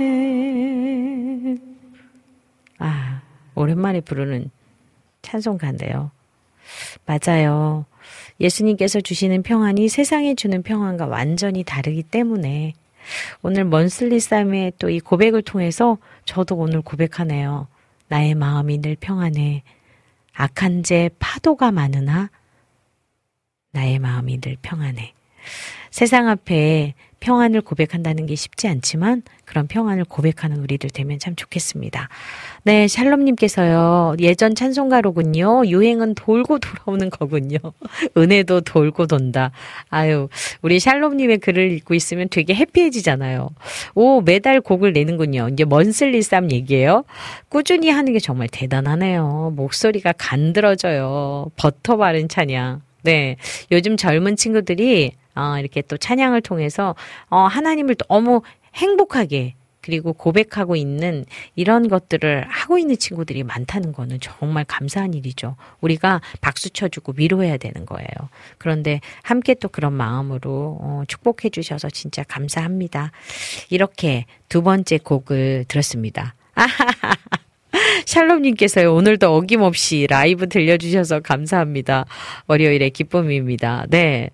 아, 2.78 3.22
오랜만에 3.56 4.00
부르는 4.02 4.50
찬송가인데요. 5.22 6.12
맞아요. 7.06 7.86
예수님께서 8.40 9.00
주시는 9.00 9.42
평안이 9.42 9.88
세상에 9.88 10.34
주는 10.34 10.62
평안과 10.62 11.06
완전히 11.06 11.62
다르기 11.64 12.02
때문에 12.02 12.72
오늘 13.42 13.64
먼슬리 13.64 14.20
쌈의 14.20 14.72
또 14.78 14.88
이 14.88 15.00
고백을 15.00 15.42
통해서 15.42 15.98
저도 16.24 16.56
오늘 16.56 16.80
고백하네요. 16.82 17.68
나의 18.08 18.34
마음이 18.34 18.80
늘 18.80 18.96
평안해. 18.98 19.62
악한 20.34 20.82
죄 20.84 21.10
파도가 21.18 21.70
많으나 21.70 22.30
나의 23.72 23.98
마음이 23.98 24.40
늘 24.40 24.56
평안해. 24.62 25.12
세상 25.90 26.28
앞에 26.28 26.94
평안을 27.20 27.60
고백한다는 27.60 28.26
게 28.26 28.34
쉽지 28.34 28.66
않지만 28.66 29.22
그런 29.44 29.66
평안을 29.66 30.04
고백하는 30.04 30.58
우리들 30.58 30.90
되면 30.90 31.18
참 31.18 31.36
좋겠습니다. 31.36 32.08
네, 32.64 32.88
샬롬님께서요. 32.88 34.16
예전 34.20 34.54
찬송가로군요. 34.54 35.66
유행은 35.66 36.14
돌고 36.14 36.58
돌아오는 36.58 37.10
거군요. 37.10 37.58
은혜도 38.16 38.62
돌고 38.62 39.06
돈다. 39.06 39.50
아유, 39.90 40.28
우리 40.62 40.80
샬롬님의 40.80 41.38
글을 41.38 41.72
읽고 41.72 41.94
있으면 41.94 42.28
되게 42.30 42.54
해피해지잖아요. 42.54 43.50
오, 43.94 44.20
매달 44.22 44.60
곡을 44.60 44.92
내는군요. 44.92 45.48
이제 45.52 45.64
먼슬리 45.64 46.22
쌈 46.22 46.50
얘기예요. 46.50 47.04
꾸준히 47.48 47.90
하는 47.90 48.12
게 48.12 48.18
정말 48.18 48.48
대단하네요. 48.50 49.52
목소리가 49.56 50.12
간드러져요. 50.16 51.50
버터 51.56 51.96
바른 51.96 52.28
찬양. 52.28 52.82
네. 53.02 53.36
요즘 53.72 53.96
젊은 53.96 54.36
친구들이 54.36 55.12
어, 55.34 55.56
이렇게 55.58 55.82
또 55.82 55.96
찬양을 55.96 56.42
통해서 56.42 56.94
어, 57.28 57.38
하나님을 57.38 57.96
너무 58.08 58.42
행복하게 58.74 59.54
그리고 59.82 60.12
고백하고 60.12 60.76
있는 60.76 61.24
이런 61.56 61.88
것들을 61.88 62.46
하고 62.48 62.78
있는 62.78 62.96
친구들이 62.96 63.42
많다는 63.44 63.92
거는 63.92 64.20
정말 64.20 64.64
감사한 64.64 65.14
일이죠. 65.14 65.56
우리가 65.80 66.20
박수 66.40 66.70
쳐주고 66.70 67.14
위로해야 67.16 67.56
되는 67.56 67.86
거예요. 67.86 68.08
그런데 68.58 69.00
함께 69.22 69.54
또 69.54 69.68
그런 69.68 69.94
마음으로 69.94 70.78
어, 70.80 71.02
축복해 71.08 71.48
주셔서 71.50 71.88
진짜 71.88 72.22
감사합니다. 72.24 73.12
이렇게 73.70 74.26
두 74.48 74.62
번째 74.62 74.98
곡을 74.98 75.64
들었습니다. 75.66 76.34
샬롬님께서요, 78.06 78.94
오늘도 78.94 79.34
어김없이 79.34 80.06
라이브 80.08 80.48
들려주셔서 80.48 81.20
감사합니다. 81.20 82.06
월요일의 82.46 82.90
기쁨입니다. 82.90 83.86
네. 83.88 84.30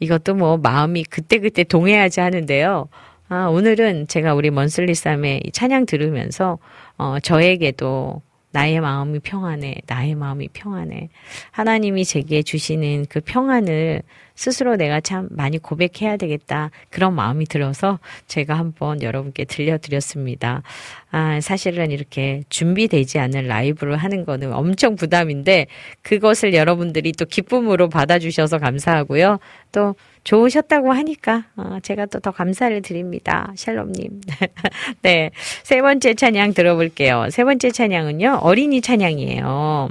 이것도 0.00 0.34
뭐 0.34 0.56
마음이 0.56 1.04
그때그때 1.04 1.64
동해야지 1.64 2.20
하는데요. 2.20 2.88
아, 3.28 3.46
오늘은 3.46 4.08
제가 4.08 4.34
우리 4.34 4.50
먼슬리쌈의 4.50 5.42
찬양 5.52 5.86
들으면서, 5.86 6.58
어, 6.96 7.18
저에게도 7.20 8.22
나의 8.50 8.80
마음이 8.80 9.18
평안해. 9.18 9.74
나의 9.86 10.14
마음이 10.14 10.48
평안해. 10.52 11.10
하나님이 11.50 12.04
제게 12.04 12.42
주시는 12.42 13.06
그 13.10 13.20
평안을 13.20 14.02
스스로 14.38 14.76
내가 14.76 15.00
참 15.00 15.26
많이 15.32 15.58
고백해야 15.58 16.16
되겠다. 16.16 16.70
그런 16.90 17.16
마음이 17.16 17.46
들어서 17.46 17.98
제가 18.28 18.56
한번 18.56 19.02
여러분께 19.02 19.44
들려드렸습니다. 19.46 20.62
아, 21.10 21.40
사실은 21.40 21.90
이렇게 21.90 22.44
준비되지 22.48 23.18
않은 23.18 23.48
라이브를 23.48 23.96
하는 23.96 24.24
거는 24.24 24.52
엄청 24.52 24.94
부담인데 24.94 25.66
그것을 26.02 26.54
여러분들이 26.54 27.10
또 27.12 27.24
기쁨으로 27.24 27.88
받아주셔서 27.88 28.58
감사하고요. 28.58 29.40
또 29.72 29.96
좋으셨다고 30.22 30.92
하니까 30.92 31.46
어, 31.56 31.78
제가 31.82 32.06
또 32.06 32.20
더 32.20 32.30
감사를 32.30 32.80
드립니다. 32.82 33.52
샬롬님. 33.56 34.20
네. 35.02 35.30
세 35.62 35.80
번째 35.80 36.14
찬양 36.14 36.54
들어볼게요. 36.54 37.28
세 37.30 37.42
번째 37.42 37.70
찬양은요. 37.70 38.38
어린이 38.42 38.80
찬양이에요. 38.80 39.88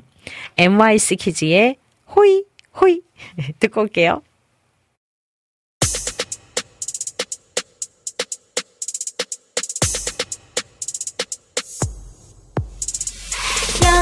MYS 0.57 1.15
키즈의 1.15 1.75
호이, 2.15 2.43
호이. 2.79 3.01
듣고 3.59 3.81
올게요. 3.81 4.21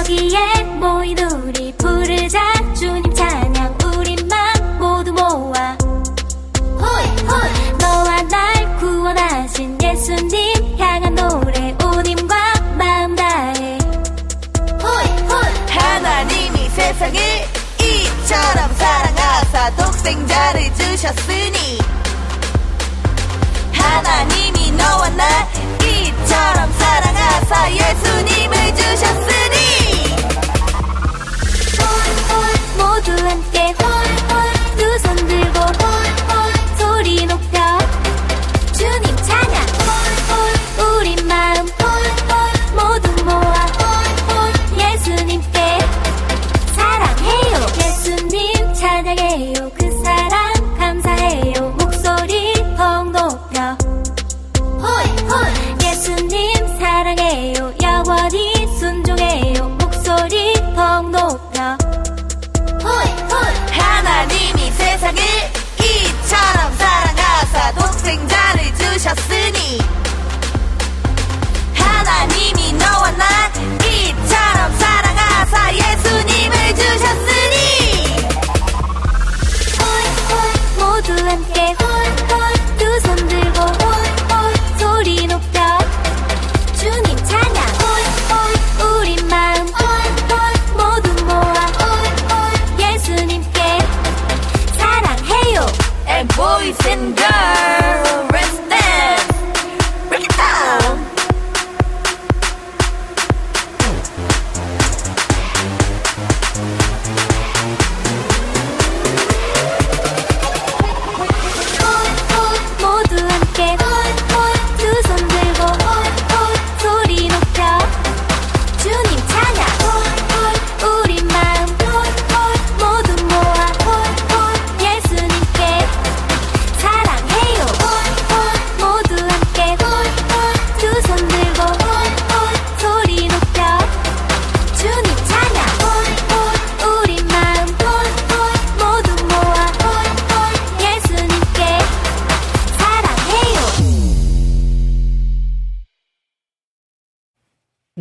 여기에 0.07 0.63
모인 0.79 1.17
우리 1.17 1.73
부르자 1.79 2.39
주님 2.75 3.11
찬양 3.15 3.75
우리만 3.83 4.77
모두 4.77 5.11
모아 5.11 5.75
홀, 6.77 6.87
홀. 7.27 7.77
너와 7.79 8.21
날 8.21 8.77
구원하신 8.77 9.75
예수님 9.81 10.77
향한 10.77 11.15
노래 11.15 11.75
우님과 11.83 12.35
마음 12.77 13.15
다해 13.15 13.79
홀, 14.79 14.89
홀. 15.27 15.43
하나님이 15.71 16.69
세상을 16.69 17.15
이처럼 17.81 18.75
사랑하사 18.75 19.75
독생자를 19.75 20.71
주셨으니 20.75 21.79
하나님이 23.73 24.71
너와 24.71 25.09
나 25.09 25.47
이처럼 25.83 26.71
사랑하사 26.73 27.71
예수님을 27.71 28.75
주셨으니 28.75 29.44
모두 33.07 33.54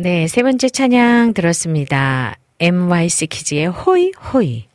네, 0.05 0.27
세 0.27 0.43
번째 0.43 0.69
찬양 0.69 1.33
들었습니다. 1.33 2.35
MYC 2.59 3.25
키즈의 3.25 3.65
호이 3.65 4.11
호이. 4.11 4.65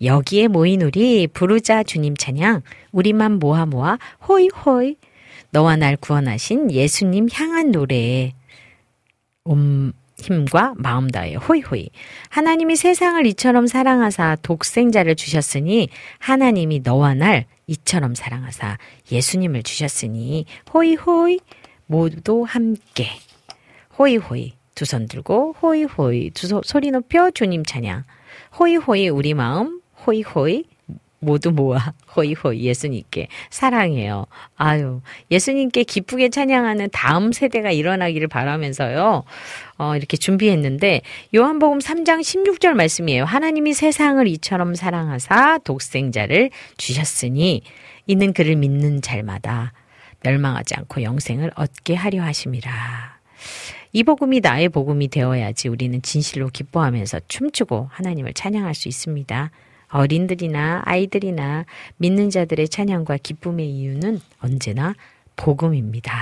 여기에 0.00 0.46
모인 0.46 0.82
우리 0.82 1.26
부르자 1.26 1.82
주님 1.82 2.16
찬양 2.16 2.62
우리만 2.92 3.40
모아 3.40 3.66
모아 3.66 3.98
호이 4.28 4.46
호이. 4.46 4.94
너와 5.50 5.74
날 5.74 5.96
구원하신 5.96 6.70
예수님 6.70 7.26
향한 7.32 7.72
노래. 7.72 8.32
온 9.42 9.92
힘과 10.22 10.74
마음 10.76 11.08
다해 11.10 11.34
호이호이. 11.34 11.90
하나님이 12.28 12.76
세상을 12.76 13.26
이처럼 13.26 13.66
사랑하사 13.66 14.36
독생자를 14.40 15.16
주셨으니 15.16 15.88
하나님이 16.20 16.82
너와 16.84 17.14
날 17.14 17.46
이처럼 17.66 18.14
사랑하사 18.14 18.78
예수님을 19.10 19.64
주셨으니 19.64 20.46
호이호이 20.72 21.40
모두 21.86 22.44
함께 22.46 23.08
호이호이 23.98 24.59
두 24.80 24.86
손 24.86 25.08
들고 25.08 25.56
호이호이 25.60 26.30
두 26.30 26.46
소, 26.46 26.62
소리 26.64 26.90
높여 26.90 27.30
주님 27.30 27.66
찬양 27.66 28.04
호이호이 28.58 29.10
우리 29.10 29.34
마음 29.34 29.82
호이호이 30.06 30.64
모두 31.18 31.50
모아 31.52 31.92
호이호이 32.16 32.62
예수님께 32.62 33.28
사랑해요. 33.50 34.24
아유 34.56 35.02
예수님께 35.30 35.84
기쁘게 35.84 36.30
찬양하는 36.30 36.88
다음 36.94 37.30
세대가 37.30 37.70
일어나기를 37.70 38.26
바라면서요. 38.28 39.24
어, 39.76 39.96
이렇게 39.96 40.16
준비했는데 40.16 41.02
요한복음 41.34 41.80
3장 41.80 42.20
16절 42.20 42.72
말씀이에요. 42.72 43.26
하나님이 43.26 43.74
세상을 43.74 44.26
이처럼 44.28 44.74
사랑하사 44.74 45.58
독생자를 45.62 46.48
주셨으니 46.78 47.60
이는 48.06 48.32
그를 48.32 48.56
믿는 48.56 49.02
자마다 49.02 49.74
멸망하지 50.22 50.74
않고 50.78 51.02
영생을 51.02 51.50
얻게 51.54 51.94
하려 51.94 52.22
하심이라. 52.22 53.20
이 53.92 54.04
복음이 54.04 54.40
나의 54.40 54.68
복음이 54.68 55.08
되어야지 55.08 55.68
우리는 55.68 56.00
진실로 56.02 56.48
기뻐하면서 56.48 57.20
춤추고 57.28 57.88
하나님을 57.90 58.34
찬양할 58.34 58.74
수 58.74 58.88
있습니다. 58.88 59.50
어린들이나 59.88 60.82
아이들이나 60.84 61.64
믿는 61.96 62.30
자들의 62.30 62.68
찬양과 62.68 63.18
기쁨의 63.18 63.68
이유는 63.68 64.20
언제나 64.40 64.94
복음입니다. 65.34 66.12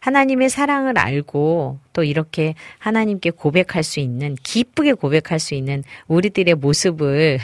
하나님의 0.00 0.50
사랑을 0.50 0.98
알고 0.98 1.78
또 1.92 2.04
이렇게 2.04 2.54
하나님께 2.78 3.30
고백할 3.30 3.82
수 3.82 4.00
있는 4.00 4.36
기쁘게 4.42 4.92
고백할 4.92 5.38
수 5.38 5.54
있는 5.54 5.82
우리들의 6.08 6.54
모습을 6.56 7.38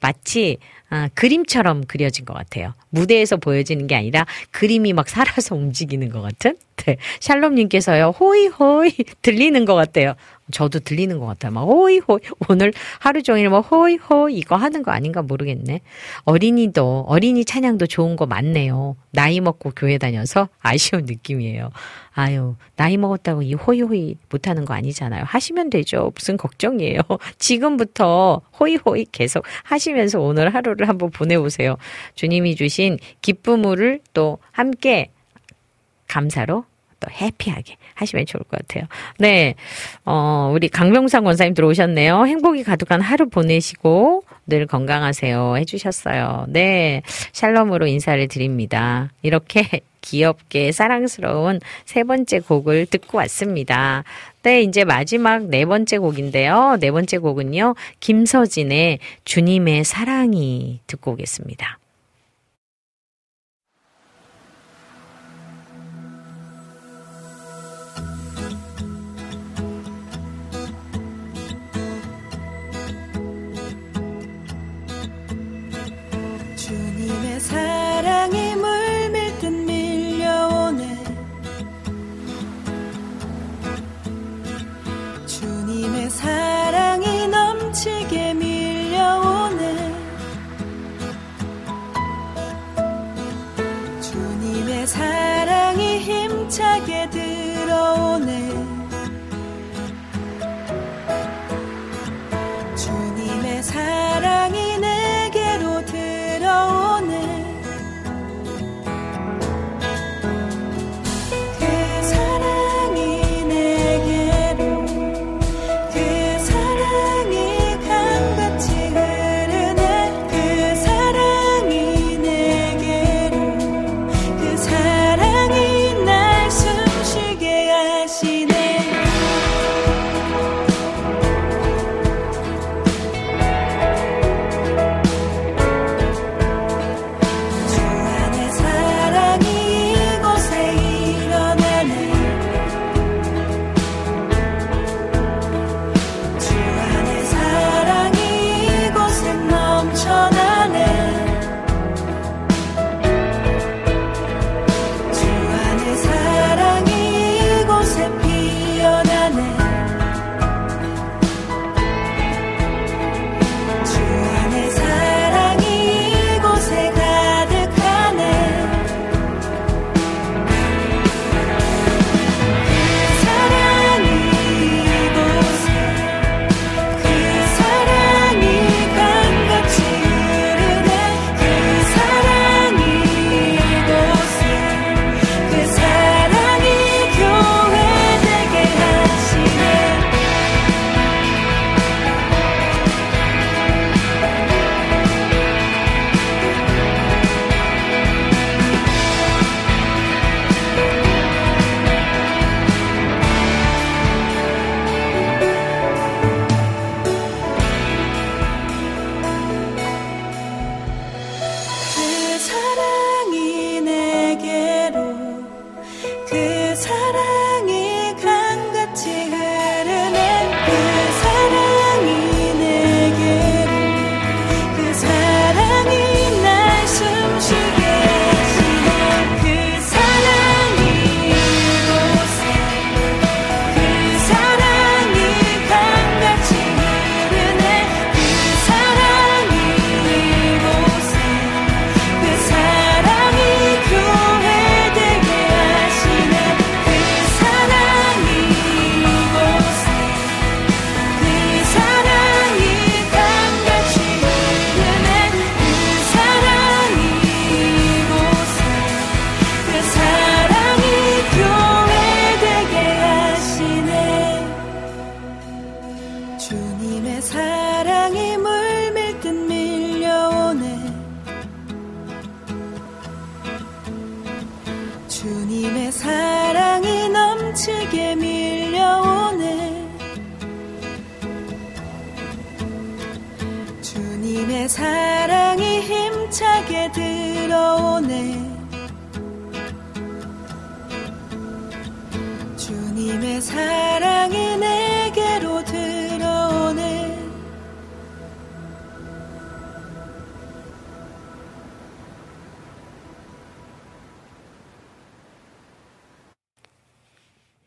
마치 0.00 0.56
아, 0.88 1.08
그림처럼 1.14 1.84
그려진 1.86 2.24
것 2.24 2.34
같아요. 2.34 2.74
무대에서 2.90 3.36
보여지는 3.36 3.86
게 3.86 3.96
아니라 3.96 4.24
그림이 4.52 4.92
막 4.92 5.08
살아서 5.08 5.54
움직이는 5.54 6.10
것 6.10 6.22
같은? 6.22 6.56
네. 6.76 6.96
샬롬님께서요, 7.20 8.10
호이, 8.10 8.46
호이, 8.46 8.90
들리는 9.22 9.64
것 9.64 9.74
같아요. 9.74 10.14
저도 10.52 10.78
들리는 10.78 11.18
것 11.18 11.26
같아요. 11.26 11.52
막, 11.52 11.62
호이, 11.62 11.98
호이. 11.98 12.20
오늘 12.48 12.72
하루 13.00 13.22
종일 13.22 13.48
뭐, 13.48 13.60
호이, 13.60 13.96
호이, 13.96 14.36
이거 14.36 14.54
하는 14.56 14.82
거 14.82 14.92
아닌가 14.92 15.22
모르겠네. 15.22 15.80
어린이도, 16.24 17.06
어린이 17.08 17.44
찬양도 17.44 17.86
좋은 17.86 18.14
거 18.16 18.26
많네요. 18.26 18.96
나이 19.10 19.40
먹고 19.40 19.72
교회 19.74 19.98
다녀서 19.98 20.48
아쉬운 20.60 21.04
느낌이에요. 21.06 21.70
아유, 22.14 22.54
나이 22.76 22.96
먹었다고 22.96 23.42
이 23.42 23.54
호이호이 23.54 24.16
못하는 24.30 24.64
거 24.64 24.72
아니잖아요. 24.74 25.24
하시면 25.26 25.70
되죠. 25.70 26.12
무슨 26.14 26.36
걱정이에요. 26.36 27.00
지금부터 27.38 28.40
호이호이 28.58 29.06
계속 29.12 29.44
하시면서 29.64 30.20
오늘 30.20 30.54
하루를 30.54 30.88
한번 30.88 31.10
보내보세요. 31.10 31.76
주님이 32.14 32.54
주신 32.54 32.98
기쁨을 33.20 34.00
또 34.14 34.38
함께 34.52 35.10
감사로 36.08 36.64
또 37.00 37.10
해피하게 37.10 37.76
하시면 37.94 38.26
좋을 38.26 38.42
것 38.44 38.58
같아요. 38.60 38.84
네. 39.18 39.54
어, 40.04 40.50
우리 40.54 40.68
강명상 40.68 41.24
권사님 41.24 41.54
들어오셨네요. 41.54 42.26
행복이 42.26 42.64
가득한 42.64 43.00
하루 43.00 43.28
보내시고 43.28 44.24
늘 44.46 44.66
건강하세요. 44.66 45.56
해주셨어요. 45.58 46.46
네. 46.48 47.02
샬롬으로 47.32 47.86
인사를 47.86 48.26
드립니다. 48.28 49.10
이렇게 49.22 49.80
귀엽게 50.02 50.70
사랑스러운 50.70 51.60
세 51.84 52.04
번째 52.04 52.38
곡을 52.40 52.86
듣고 52.86 53.18
왔습니다. 53.18 54.04
네, 54.42 54.62
이제 54.62 54.84
마지막 54.84 55.46
네 55.46 55.64
번째 55.64 55.98
곡인데요. 55.98 56.76
네 56.78 56.92
번째 56.92 57.18
곡은요. 57.18 57.74
김서진의 57.98 59.00
주님의 59.24 59.82
사랑이 59.82 60.80
듣고 60.86 61.12
오겠습니다. 61.12 61.78
사랑이 77.38 78.54
물밀 78.56 79.38
듯 79.38 79.46
밀려오네. 79.52 81.04
주님의 85.26 86.10
사랑이 86.10 87.28
넘치게 87.28 88.34
밀려오네. 88.34 89.94
주님의 94.00 94.86
사랑이 94.86 95.98
힘차게 95.98 97.10
들어오네. 97.10 98.50
주님의 102.76 103.62
사랑 103.62 104.15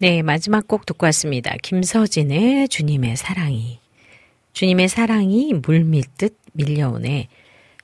네, 0.09 0.23
마지막 0.23 0.67
곡 0.67 0.87
듣고 0.87 1.05
왔습니다. 1.05 1.55
김서진의 1.61 2.67
주님의 2.69 3.15
사랑이. 3.15 3.79
주님의 4.53 4.89
사랑이 4.89 5.53
물 5.53 5.83
밀듯 5.83 6.35
밀려오네. 6.53 7.27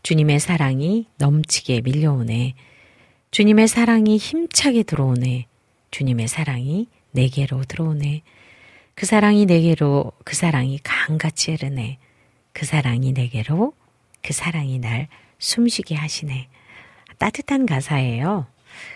주님의 0.01 0.39
사랑이 0.39 1.05
넘치게 1.19 1.81
밀려오네. 1.81 2.55
주님의 3.29 3.67
사랑이 3.67 4.17
힘차게 4.17 4.81
들어오네. 4.81 5.45
주님의 5.91 6.27
사랑이 6.27 6.87
내게로 7.11 7.63
들어오네. 7.65 8.23
그 8.95 9.05
사랑이 9.05 9.45
내게로 9.45 10.11
그 10.23 10.35
사랑이 10.35 10.79
강같이 10.81 11.51
흐르네. 11.51 11.99
그 12.53 12.65
사랑이 12.65 13.11
내게로 13.11 13.73
그 14.23 14.33
사랑이 14.33 14.79
날 14.79 15.09
숨쉬게 15.37 15.93
하시네. 15.93 16.47
따뜻한 17.19 17.67
가사예요. 17.67 18.47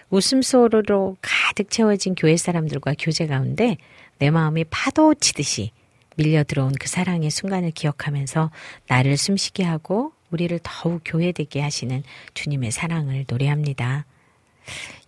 웃음소리로 0.10 1.18
가득 1.22 1.70
채워진 1.70 2.16
교회 2.16 2.38
사람들과 2.38 2.96
교제 3.00 3.28
가운데 3.28 3.78
내 4.18 4.30
마음이 4.30 4.66
파도 4.66 5.14
치듯이 5.14 5.72
밀려 6.16 6.44
들어온 6.44 6.74
그 6.78 6.88
사랑의 6.88 7.30
순간을 7.30 7.72
기억하면서 7.72 8.52
나를 8.88 9.16
숨쉬게 9.16 9.64
하고 9.64 10.12
우리를 10.32 10.60
더욱 10.64 11.02
교회되게 11.06 11.62
하시는 11.62 12.04
주님의 12.34 12.72
사랑을 12.72 13.26
노래합니다. 13.28 14.06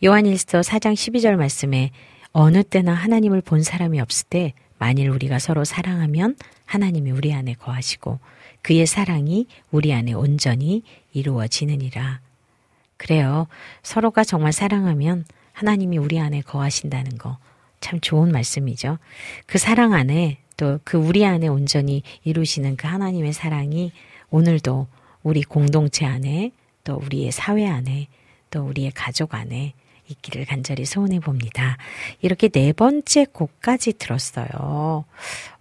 요한일서 0.04 0.62
4장 0.62 0.94
12절 0.94 1.36
말씀에 1.36 1.92
어느 2.32 2.64
때나 2.64 2.94
하나님을 2.94 3.42
본 3.42 3.62
사람이 3.62 4.00
없을 4.00 4.28
때 4.30 4.54
만일 4.78 5.10
우리가 5.10 5.38
서로 5.38 5.64
사랑하면 5.64 6.38
하나님이 6.66 7.12
우리 7.12 7.34
안에 7.34 7.54
거하시고 7.54 8.20
그의 8.62 8.86
사랑이 8.88 9.48
우리 9.70 9.94
안에 9.94 10.14
온전히 10.14 10.84
이루어지느니라. 11.14 12.22
그래요. 13.02 13.48
서로가 13.82 14.24
정말 14.24 14.54
사랑하면 14.54 15.26
하나님이 15.54 15.98
우리 15.98 16.20
안에 16.20 16.42
거하신다는 16.42 17.18
거 17.18 17.38
참 17.82 18.00
좋은 18.00 18.32
말씀이죠. 18.32 18.98
그 19.46 19.58
사랑 19.58 19.94
안에 19.94 20.38
또 20.56 20.80
그 20.84 20.98
우리 20.98 21.26
안에 21.26 21.48
온전히 21.48 22.04
이루시는 22.24 22.78
그 22.78 22.88
하나님의 22.88 23.34
사랑이 23.34 23.92
오늘도 24.30 24.88
우리 25.24 25.42
공동체 25.44 26.06
안에 26.06 26.52
또 26.84 26.96
우리의 26.96 27.32
사회 27.32 27.68
안에 27.68 28.08
또 28.52 28.62
우리의 28.62 28.92
가족 28.92 29.34
안에 29.34 29.74
있기를 30.08 30.46
간절히 30.46 30.86
소원해 30.86 31.20
봅니다. 31.20 31.78
이렇게 32.22 32.48
네 32.50 32.74
번째 32.74 33.26
곡까지 33.26 33.94
들었어요. 33.94 35.06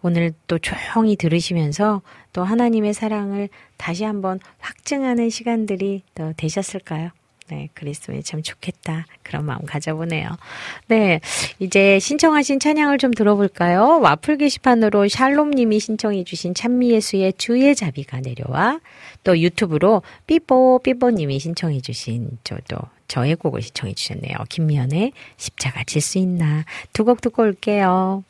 오늘 0.02 0.32
또 0.46 0.58
조용히 0.58 1.16
들으시면서 1.16 2.02
또 2.32 2.44
하나님의 2.44 2.92
사랑을 2.92 3.48
다시 3.76 4.04
한번 4.04 4.38
확증하는 4.58 5.30
시간들이 5.30 6.02
또 6.14 6.32
되셨을까요? 6.36 7.10
네, 7.50 7.68
그리스도에 7.74 8.22
참 8.22 8.42
좋겠다. 8.42 9.06
그런 9.22 9.44
마음 9.44 9.64
가져보네요. 9.66 10.28
네, 10.86 11.20
이제 11.58 11.98
신청하신 11.98 12.60
찬양을 12.60 12.98
좀 12.98 13.10
들어볼까요? 13.12 13.98
와플 14.00 14.38
게시판으로 14.38 15.08
샬롬님이 15.08 15.80
신청해주신 15.80 16.54
찬미예수의 16.54 17.34
주의 17.38 17.74
자비가 17.74 18.20
내려와 18.20 18.80
또 19.24 19.38
유튜브로 19.38 20.02
삐뽀 20.26 20.80
삐뽀님이 20.84 21.38
신청해주신 21.40 22.38
저도 22.44 22.76
저의 23.08 23.34
곡을 23.36 23.62
신청해주셨네요. 23.62 24.36
김미연의 24.48 25.12
십자가 25.36 25.82
질 25.84 26.00
수 26.00 26.18
있나 26.18 26.64
두 26.92 27.04
곡 27.04 27.20
듣고 27.20 27.42
올게요. 27.42 28.22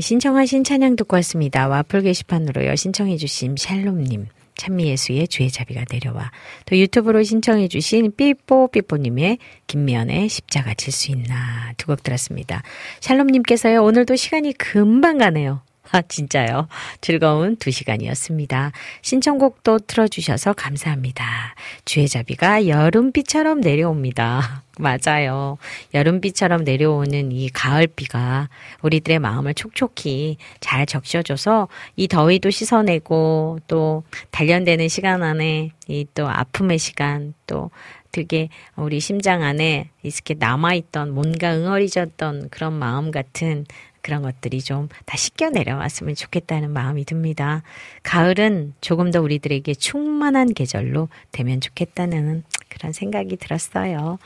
신청하신 0.00 0.64
찬양 0.64 0.96
듣고 0.96 1.16
왔습니다. 1.16 1.68
와플 1.68 2.02
게시판으로요. 2.02 2.76
신청해주신 2.76 3.56
샬롬님. 3.58 4.26
찬미예수의 4.56 5.28
주의 5.28 5.50
자비가 5.52 5.84
내려와 5.88 6.32
또 6.66 6.76
유튜브로 6.76 7.22
신청해 7.22 7.68
주신 7.68 8.12
삐뽀 8.16 8.68
삐뽀님의 8.72 9.38
김미연의 9.68 10.28
십자가 10.28 10.74
질 10.74 10.92
수 10.92 11.12
있나 11.12 11.72
두 11.76 11.86
곡 11.86 12.02
들었습니다. 12.02 12.62
샬롬님께서요 13.00 13.84
오늘도 13.84 14.16
시간이 14.16 14.54
금방 14.54 15.18
가네요. 15.18 15.62
진짜요. 16.08 16.68
즐거운 17.00 17.56
두 17.56 17.70
시간이었습니다. 17.70 18.72
신청곡도 19.02 19.80
틀어주셔서 19.80 20.52
감사합니다. 20.52 21.54
주혜자비가 21.84 22.66
여름비처럼 22.66 23.60
내려옵니다. 23.60 24.62
맞아요. 24.78 25.58
여름비처럼 25.92 26.62
내려오는 26.62 27.32
이 27.32 27.48
가을비가 27.48 28.48
우리들의 28.82 29.18
마음을 29.18 29.54
촉촉히 29.54 30.36
잘 30.60 30.86
적셔줘서 30.86 31.66
이 31.96 32.06
더위도 32.06 32.50
씻어내고 32.50 33.58
또 33.66 34.04
단련되는 34.30 34.88
시간 34.88 35.22
안에 35.22 35.70
이 35.88 36.04
또 36.14 36.28
아픔의 36.28 36.78
시간 36.78 37.34
또 37.46 37.70
되게 38.12 38.48
우리 38.76 39.00
심장 39.00 39.42
안에 39.42 39.90
이렇게 40.02 40.34
남아있던 40.38 41.12
뭔가 41.14 41.54
응어리졌던 41.54 42.48
그런 42.50 42.72
마음 42.72 43.10
같은 43.10 43.66
그런 44.08 44.22
것들이 44.22 44.62
좀 44.62 44.88
다 45.04 45.16
씻겨 45.16 45.50
내려왔으면 45.50 46.14
좋겠다는 46.14 46.70
마음이 46.70 47.04
듭니다. 47.04 47.62
가을은 48.02 48.74
조금 48.80 49.10
더 49.10 49.20
우리들에게 49.20 49.74
충만한 49.74 50.54
계절로 50.54 51.08
되면 51.30 51.60
좋겠다는 51.60 52.42
그런 52.68 52.92
생각이 52.92 53.36
들었어요. 53.36 54.18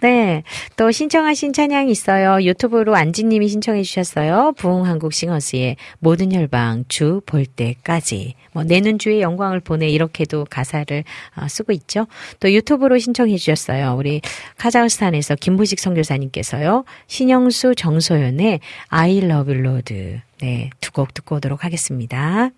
네. 0.00 0.42
또 0.76 0.90
신청하신 0.90 1.52
찬양이 1.52 1.90
있어요. 1.90 2.42
유튜브로 2.42 2.94
안지님이 2.96 3.48
신청해 3.48 3.82
주셨어요. 3.82 4.52
부흥 4.56 4.84
한국 4.86 5.12
싱어스의 5.12 5.76
모든 5.98 6.32
혈방 6.32 6.84
주 6.88 7.20
볼 7.26 7.44
때까지. 7.46 8.34
뭐, 8.52 8.64
내는 8.64 8.98
주의 8.98 9.20
영광을 9.20 9.60
보내 9.60 9.88
이렇게도 9.88 10.46
가사를 10.50 11.04
어, 11.36 11.48
쓰고 11.48 11.72
있죠. 11.72 12.06
또 12.40 12.50
유튜브로 12.52 12.98
신청해 12.98 13.36
주셨어요. 13.36 13.94
우리 13.98 14.20
카자흐스탄에서 14.56 15.36
김부식 15.36 15.78
선교사님께서요. 15.80 16.84
신영수 17.06 17.74
정소연의 17.76 18.60
I 18.88 19.18
love 19.18 19.52
you 19.54 19.66
Lord. 19.66 20.20
네. 20.40 20.70
두 20.80 20.92
곡 20.92 21.12
듣고 21.14 21.36
오도록 21.36 21.64
하겠습니다. 21.64 22.50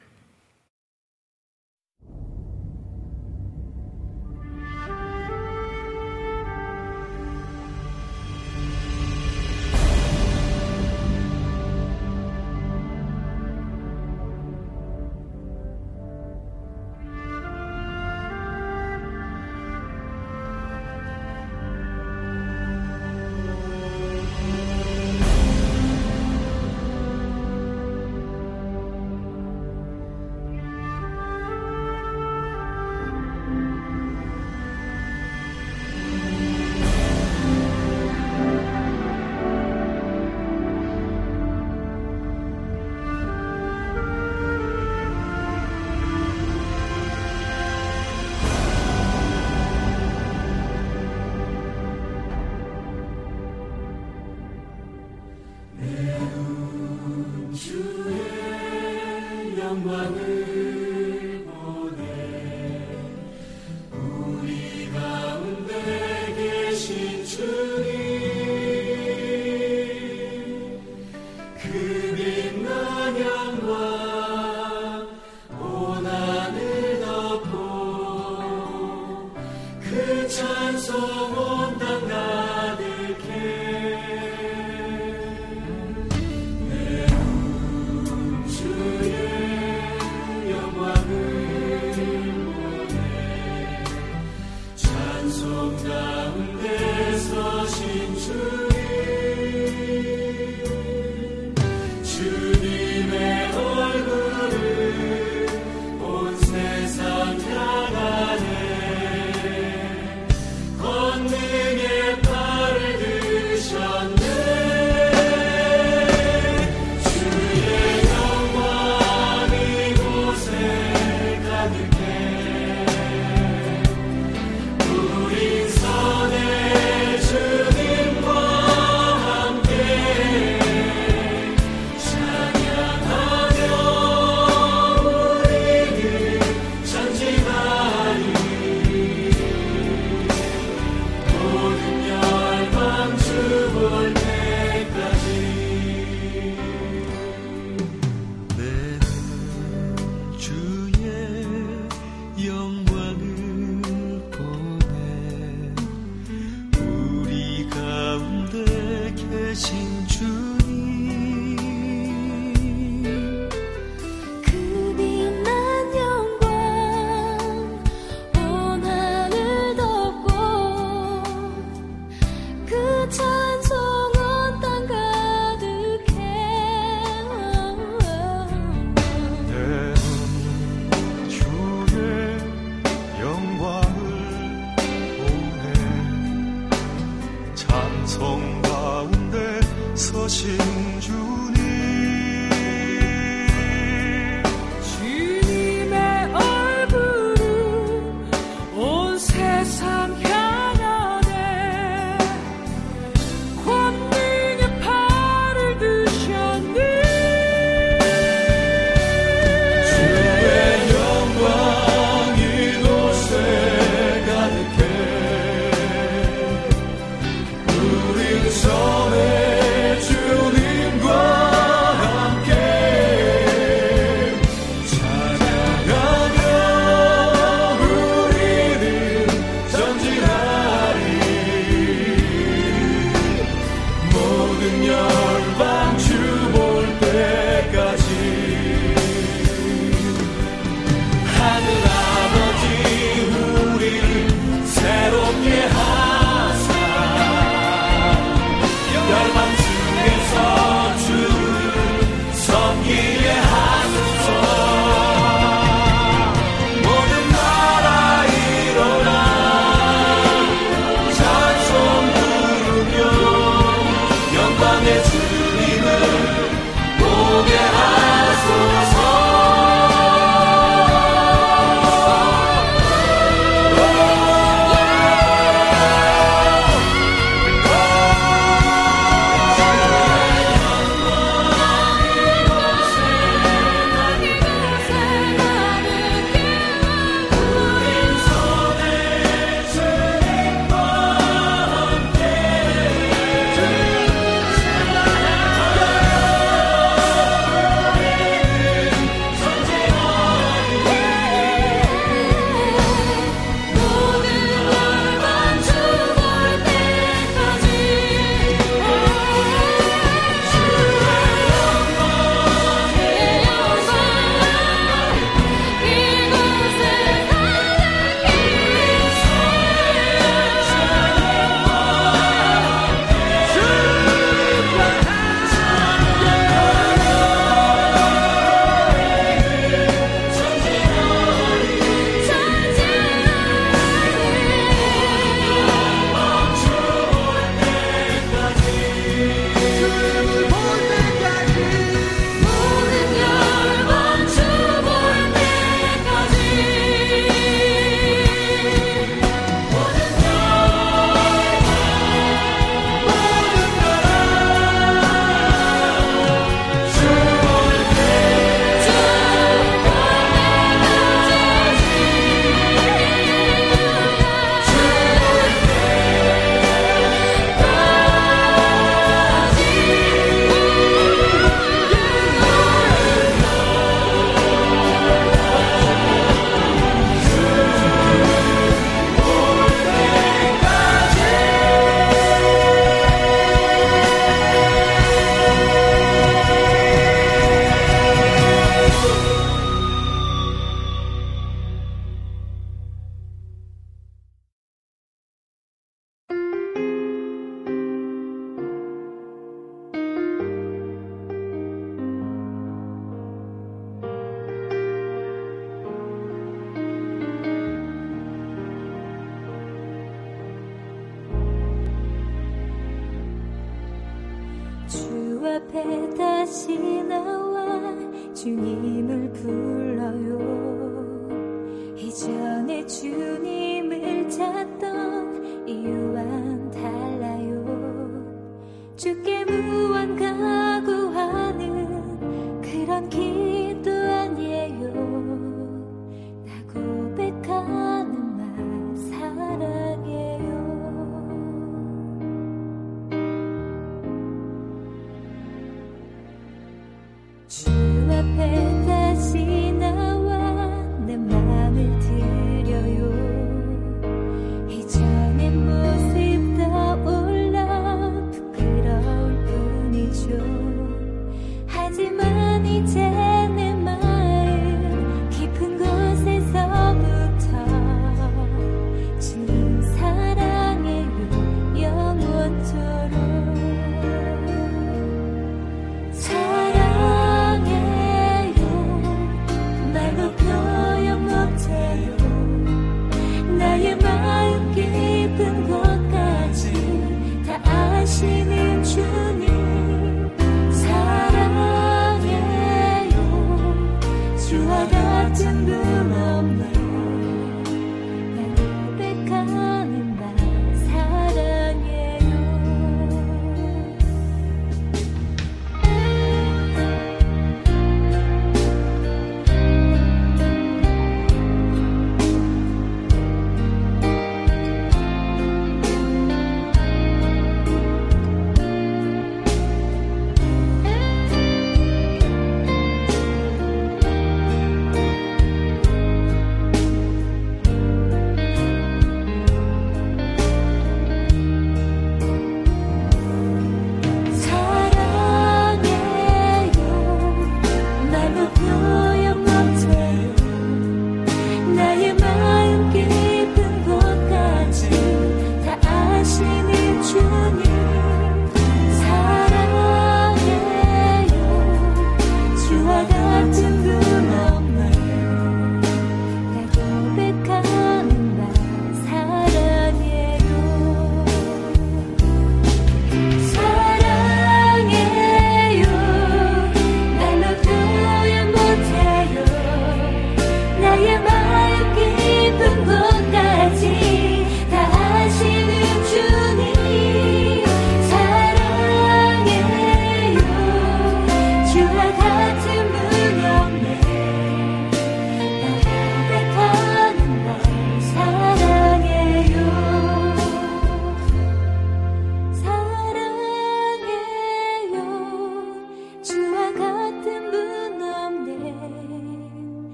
주 447.50 447.68
앞에 447.68 448.59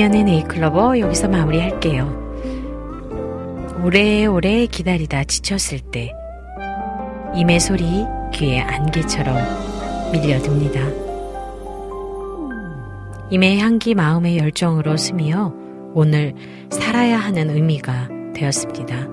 김현의 0.00 0.24
네이클로버 0.24 0.98
여기서 0.98 1.28
마무리할게요. 1.28 2.08
오래오래 3.84 4.64
기다리다 4.64 5.24
지쳤을 5.24 5.78
때 5.78 6.10
임의 7.34 7.60
소리 7.60 7.84
귀에 8.32 8.60
안개처럼 8.60 9.36
밀려듭니다. 10.10 10.80
임의 13.28 13.58
향기 13.58 13.94
마음의 13.94 14.38
열정으로 14.38 14.96
스미어 14.96 15.52
오늘 15.92 16.34
살아야 16.70 17.18
하는 17.18 17.50
의미가 17.50 18.08
되었습니다. 18.34 19.06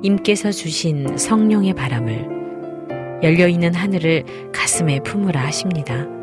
임께서 0.00 0.52
주신 0.52 1.18
성령의 1.18 1.74
바람을 1.74 3.20
열려있는 3.22 3.74
하늘을 3.74 4.24
가슴에 4.54 5.00
품으라 5.00 5.38
하십니다. 5.42 6.19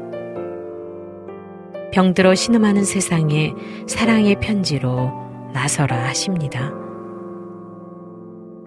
병들어 1.97 2.35
신음하는 2.35 2.83
세상에 2.83 3.55
사랑의 3.87 4.35
편지로 4.39 5.11
나서라 5.51 5.97
하십니다. 6.09 6.71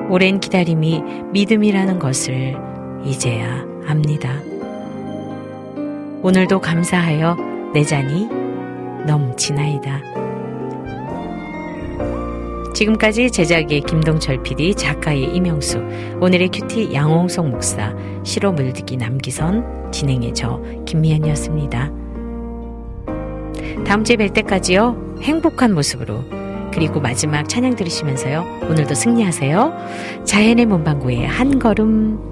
오랜 0.08 0.40
기다림이 0.40 1.00
믿음이라는 1.32 2.00
것을 2.00 2.56
이제야 3.04 3.64
압니다. 3.86 4.32
오늘도 6.24 6.60
감사하여 6.60 7.36
내 7.72 7.84
잔이 7.84 8.26
넘치나이다. 9.06 10.02
지금까지 12.74 13.30
제작의 13.30 13.82
김동철 13.82 14.42
PD, 14.42 14.74
작가의 14.74 15.36
이명수, 15.36 15.78
오늘의 16.20 16.48
큐티 16.48 16.92
양홍석 16.92 17.48
목사, 17.48 17.94
시로 18.24 18.50
물드기 18.50 18.96
남기선, 18.96 19.92
진행의 19.92 20.34
저 20.34 20.60
김미연이었습니다. 20.84 21.99
다음 23.84 24.04
주에 24.04 24.16
뵐 24.16 24.32
때까지요. 24.32 25.16
행복한 25.22 25.74
모습으로. 25.74 26.24
그리고 26.72 27.00
마지막 27.00 27.48
찬양 27.48 27.74
들으시면서요. 27.76 28.60
오늘도 28.70 28.94
승리하세요. 28.94 30.24
자연의 30.24 30.66
문방구에 30.66 31.26
한 31.26 31.58
걸음 31.58 32.29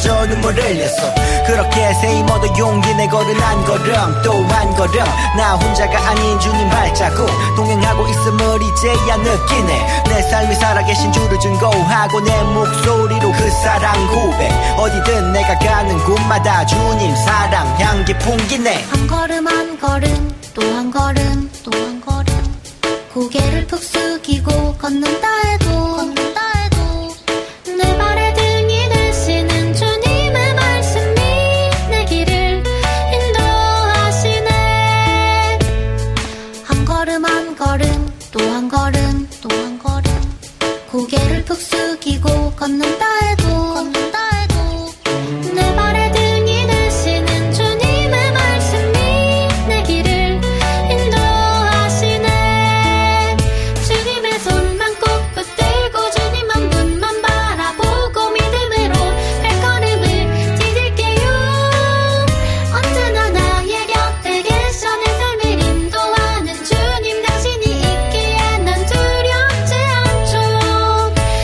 먼저 0.00 0.26
눈물 0.26 0.54
흘렸어. 0.54 1.12
그렇게 1.46 1.92
세이머도 2.00 2.56
용기 2.58 2.94
내 2.94 3.06
걸은 3.06 3.38
한 3.38 3.64
걸음 3.66 4.22
또 4.22 4.40
한 4.50 4.74
걸음. 4.74 5.04
나 5.36 5.54
혼자가 5.56 6.08
아닌 6.08 6.40
주님 6.40 6.70
발자국. 6.70 7.28
동행하고 7.54 8.08
있음을 8.08 8.58
이제야 8.62 9.16
느끼네. 9.18 10.02
내 10.08 10.22
삶이 10.22 10.54
살아계신 10.54 11.12
주를 11.12 11.38
증거하고 11.38 12.20
내 12.20 12.42
목소리로 12.44 13.30
그 13.32 13.50
사랑 13.62 13.92
고백. 14.08 14.50
어디든 14.78 15.32
내가 15.32 15.58
가는 15.58 15.98
곳마다 16.04 16.64
주님 16.64 17.14
사랑 17.16 17.66
향기 17.78 18.14
풍기네. 18.18 18.86
한 18.90 19.06
걸음 19.06 19.46
한 19.46 19.78
걸음 19.78 20.29